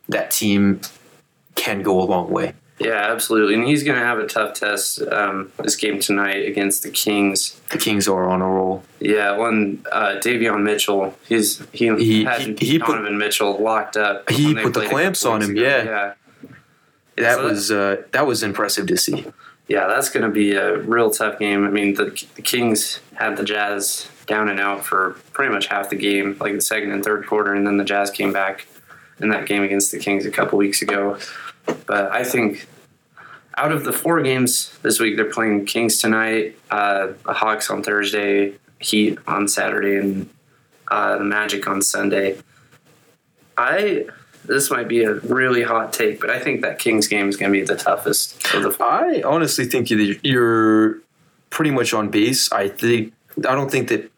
that 0.09 0.31
team 0.31 0.81
can 1.55 1.81
go 1.83 2.01
a 2.01 2.05
long 2.05 2.29
way. 2.31 2.53
Yeah, 2.79 3.11
absolutely. 3.11 3.53
And 3.53 3.65
he's 3.65 3.83
going 3.83 3.99
to 3.99 4.03
have 4.05 4.17
a 4.19 4.25
tough 4.27 4.55
test 4.55 5.01
um, 5.03 5.51
this 5.61 5.75
game 5.75 5.99
tonight 5.99 6.47
against 6.47 6.81
the 6.83 6.89
Kings. 6.89 7.59
The 7.69 7.77
Kings 7.77 8.07
are 8.07 8.27
on 8.27 8.41
a 8.41 8.47
roll. 8.47 8.83
Yeah, 8.99 9.37
one 9.37 9.85
uh, 9.91 10.15
Davion 10.19 10.63
Mitchell. 10.63 11.15
He's 11.27 11.59
he, 11.71 11.95
He- 11.97 12.23
had 12.25 12.41
he- 12.41 12.55
he 12.65 12.79
put- 12.79 12.87
Donovan 12.87 13.17
Mitchell 13.17 13.61
locked 13.61 13.95
up. 13.95 14.29
He 14.29 14.53
put 14.55 14.73
the 14.73 14.87
clamps 14.87 15.23
on 15.25 15.41
him, 15.43 15.51
ago. 15.51 15.61
yeah. 15.61 15.83
yeah, 15.83 16.13
That 17.17 17.35
So 17.37 17.43
was 17.45 17.71
uh, 17.71 18.03
that 18.11 18.25
was 18.25 18.41
impressive 18.43 18.87
to 18.87 18.97
see. 18.97 19.25
yeah. 19.67 19.85
That's 19.87 20.09
going 20.09 20.23
to 20.25 20.31
be 20.31 20.53
a 20.55 20.77
real 20.79 21.11
tough 21.11 21.37
game. 21.39 21.65
I 21.65 21.69
mean, 21.69 21.93
the 21.93 22.05
the 22.35 22.41
Kings 22.41 22.99
had 23.13 23.37
the 23.37 23.43
Jazz 23.43 24.09
down 24.25 24.49
and 24.49 24.59
out 24.59 24.83
for 24.83 25.11
pretty 25.33 25.53
much 25.53 25.67
half 25.67 25.89
the 25.91 25.95
game, 25.95 26.37
like 26.39 26.53
the 26.53 26.61
second 26.61 26.91
and 26.91 27.03
third 27.03 27.27
quarter, 27.27 27.53
and 27.53 27.67
then 27.67 27.77
the 27.77 27.83
Jazz 27.85 28.09
came 28.09 28.33
back 28.33 28.65
in 29.19 29.29
that 29.29 29.45
game 29.45 29.61
against 29.61 29.91
the 29.91 29.99
Kings 29.99 30.25
a 30.25 30.31
couple 30.31 30.57
weeks 30.57 30.81
ago. 30.81 31.17
But 31.65 32.11
I 32.11 32.23
think 32.23 32.67
out 33.57 33.71
of 33.71 33.83
the 33.83 33.93
four 33.93 34.21
games 34.21 34.77
this 34.81 34.99
week, 34.99 35.15
they're 35.15 35.25
playing 35.25 35.65
Kings 35.65 35.99
tonight, 35.99 36.57
uh, 36.71 37.13
Hawks 37.25 37.69
on 37.69 37.83
Thursday, 37.83 38.53
Heat 38.79 39.17
on 39.27 39.47
Saturday, 39.47 39.97
and 39.97 40.29
uh, 40.89 41.17
the 41.17 41.23
Magic 41.23 41.67
on 41.67 41.81
Sunday. 41.81 42.37
I 43.57 44.05
this 44.45 44.69
might 44.69 44.87
be 44.87 45.03
a 45.03 45.13
really 45.13 45.63
hot 45.63 45.93
take, 45.93 46.19
but 46.19 46.29
I 46.29 46.39
think 46.39 46.61
that 46.61 46.79
Kings 46.79 47.07
game 47.07 47.29
is 47.29 47.37
going 47.37 47.51
to 47.51 47.57
be 47.57 47.65
the 47.65 47.77
toughest 47.77 48.53
of 48.53 48.63
the 48.63 48.71
four. 48.71 48.87
I 48.87 49.21
honestly 49.21 49.65
think 49.65 49.89
you're 49.89 50.99
pretty 51.49 51.71
much 51.71 51.93
on 51.93 52.09
base. 52.09 52.51
I 52.51 52.67
think 52.67 53.13
I 53.37 53.55
don't 53.55 53.71
think 53.71 53.89
that 53.89 54.11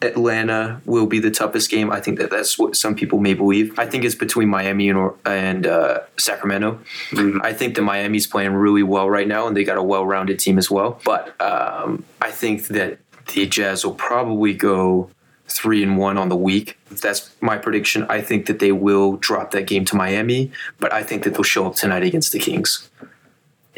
Atlanta 0.00 0.80
will 0.84 1.06
be 1.06 1.18
the 1.18 1.30
toughest 1.30 1.70
game. 1.70 1.90
I 1.90 2.00
think 2.00 2.18
that 2.18 2.30
that's 2.30 2.58
what 2.58 2.76
some 2.76 2.94
people 2.94 3.18
may 3.18 3.34
believe. 3.34 3.76
I 3.78 3.86
think 3.86 4.04
it's 4.04 4.14
between 4.14 4.48
Miami 4.48 4.88
and 4.88 5.10
and 5.24 5.66
uh, 5.66 6.00
Sacramento. 6.16 6.78
Mhm. 7.10 7.40
I 7.42 7.52
think 7.52 7.74
that 7.74 7.82
Miami's 7.82 8.26
playing 8.26 8.52
really 8.52 8.82
well 8.82 9.10
right 9.10 9.26
now, 9.26 9.46
and 9.46 9.56
they 9.56 9.64
got 9.64 9.76
a 9.76 9.82
well-rounded 9.82 10.38
team 10.38 10.56
as 10.58 10.70
well. 10.70 11.00
But 11.04 11.40
um, 11.40 12.04
I 12.20 12.30
think 12.30 12.68
that 12.68 12.98
the 13.34 13.46
Jazz 13.46 13.84
will 13.84 13.94
probably 13.94 14.54
go 14.54 15.10
three 15.48 15.82
and 15.82 15.96
one 15.96 16.16
on 16.18 16.28
the 16.28 16.36
week. 16.36 16.78
That's 16.90 17.30
my 17.40 17.56
prediction. 17.56 18.04
I 18.08 18.20
think 18.20 18.46
that 18.46 18.58
they 18.58 18.70
will 18.72 19.16
drop 19.16 19.50
that 19.52 19.66
game 19.66 19.84
to 19.86 19.96
Miami, 19.96 20.52
but 20.78 20.92
I 20.92 21.02
think 21.02 21.24
that 21.24 21.34
they'll 21.34 21.42
show 21.42 21.66
up 21.66 21.74
tonight 21.74 22.02
against 22.02 22.32
the 22.32 22.38
Kings. 22.38 22.88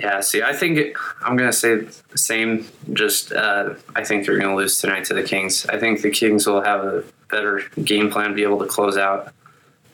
Yeah, 0.00 0.20
see, 0.20 0.42
I 0.42 0.54
think 0.54 0.78
it, 0.78 0.92
I'm 1.22 1.36
gonna 1.36 1.52
say 1.52 1.76
the 1.76 2.18
same. 2.18 2.66
Just 2.94 3.32
uh, 3.32 3.74
I 3.94 4.02
think 4.04 4.24
they're 4.24 4.38
gonna 4.38 4.56
lose 4.56 4.80
tonight 4.80 5.04
to 5.06 5.14
the 5.14 5.22
Kings. 5.22 5.66
I 5.66 5.78
think 5.78 6.00
the 6.00 6.10
Kings 6.10 6.46
will 6.46 6.62
have 6.62 6.84
a 6.84 7.04
better 7.30 7.62
game 7.84 8.10
plan, 8.10 8.30
to 8.30 8.34
be 8.34 8.42
able 8.42 8.58
to 8.60 8.66
close 8.66 8.96
out 8.96 9.32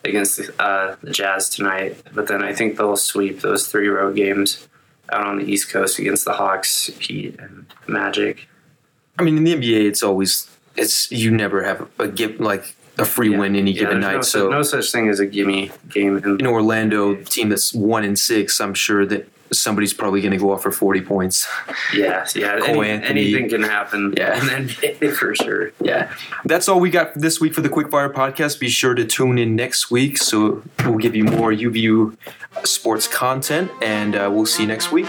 against 0.05 0.37
the, 0.37 0.61
uh, 0.61 0.95
the 1.03 1.11
Jazz 1.11 1.49
tonight. 1.49 2.01
But 2.13 2.27
then 2.27 2.41
I 2.41 2.53
think 2.53 2.77
they'll 2.77 2.95
sweep 2.95 3.41
those 3.41 3.67
three 3.67 3.89
road 3.89 4.15
games 4.15 4.67
out 5.11 5.27
on 5.27 5.37
the 5.39 5.45
East 5.45 5.69
Coast 5.69 5.99
against 5.99 6.23
the 6.25 6.33
Hawks, 6.33 6.87
Heat, 6.99 7.37
and 7.39 7.65
Magic. 7.87 8.47
I 9.19 9.23
mean, 9.23 9.37
in 9.37 9.43
the 9.43 9.55
NBA, 9.55 9.87
it's 9.89 10.03
always 10.03 10.47
it's 10.77 11.11
you 11.11 11.31
never 11.31 11.63
have 11.63 11.87
a 11.99 12.07
give 12.07 12.39
like 12.39 12.75
a 12.97 13.03
free 13.05 13.31
Yeah. 13.31 13.39
win 13.39 13.55
any 13.55 13.71
Yeah, 13.71 13.81
given 13.81 13.99
night. 13.99 14.15
no, 14.15 14.21
so 14.21 14.47
no 14.49 14.61
such 14.61 14.91
thing 14.91 15.09
as 15.09 15.19
a 15.19 15.25
gimme 15.25 15.71
game. 15.89 16.17
In, 16.17 16.39
in 16.39 16.47
Orlando, 16.47 17.15
team 17.15 17.49
that's 17.49 17.73
one 17.73 18.03
in 18.05 18.15
six, 18.15 18.61
I'm 18.61 18.73
sure 18.73 19.05
that 19.05 19.27
somebody's 19.51 19.93
probably 19.93 20.21
going 20.21 20.31
to 20.31 20.37
go 20.37 20.51
off 20.51 20.63
for 20.63 20.71
40 20.71 21.01
points. 21.01 21.47
yeah, 21.93 22.25
yeah, 22.35 22.59
Cole 22.59 22.83
any- 22.83 23.05
anything 23.05 23.49
can 23.49 23.63
happen. 23.63 24.13
Yeah. 24.17 24.35
in 24.57 24.67
NBA 24.67 25.13
for 25.15 25.35
sure. 25.35 25.71
Yeah. 25.81 26.11
That's 26.45 26.67
all 26.67 26.79
we 26.79 26.89
got 26.89 27.13
this 27.15 27.39
week 27.39 27.53
for 27.53 27.61
the 27.61 27.69
Quickfire 27.69 28.11
podcast. 28.11 28.59
Be 28.59 28.69
sure 28.69 28.93
to 28.95 29.05
tune 29.05 29.37
in 29.37 29.55
next 29.55 29.89
week. 29.91 30.17
So 30.17 30.63
we'll 30.85 30.97
give 30.97 31.15
you 31.15 31.23
more 31.23 31.51
UVU 31.51 32.15
sports 32.63 33.07
content, 33.07 33.71
and 33.81 34.15
uh, 34.15 34.29
we'll 34.33 34.45
see 34.45 34.63
you 34.63 34.67
next 34.67 34.91
week. 34.91 35.07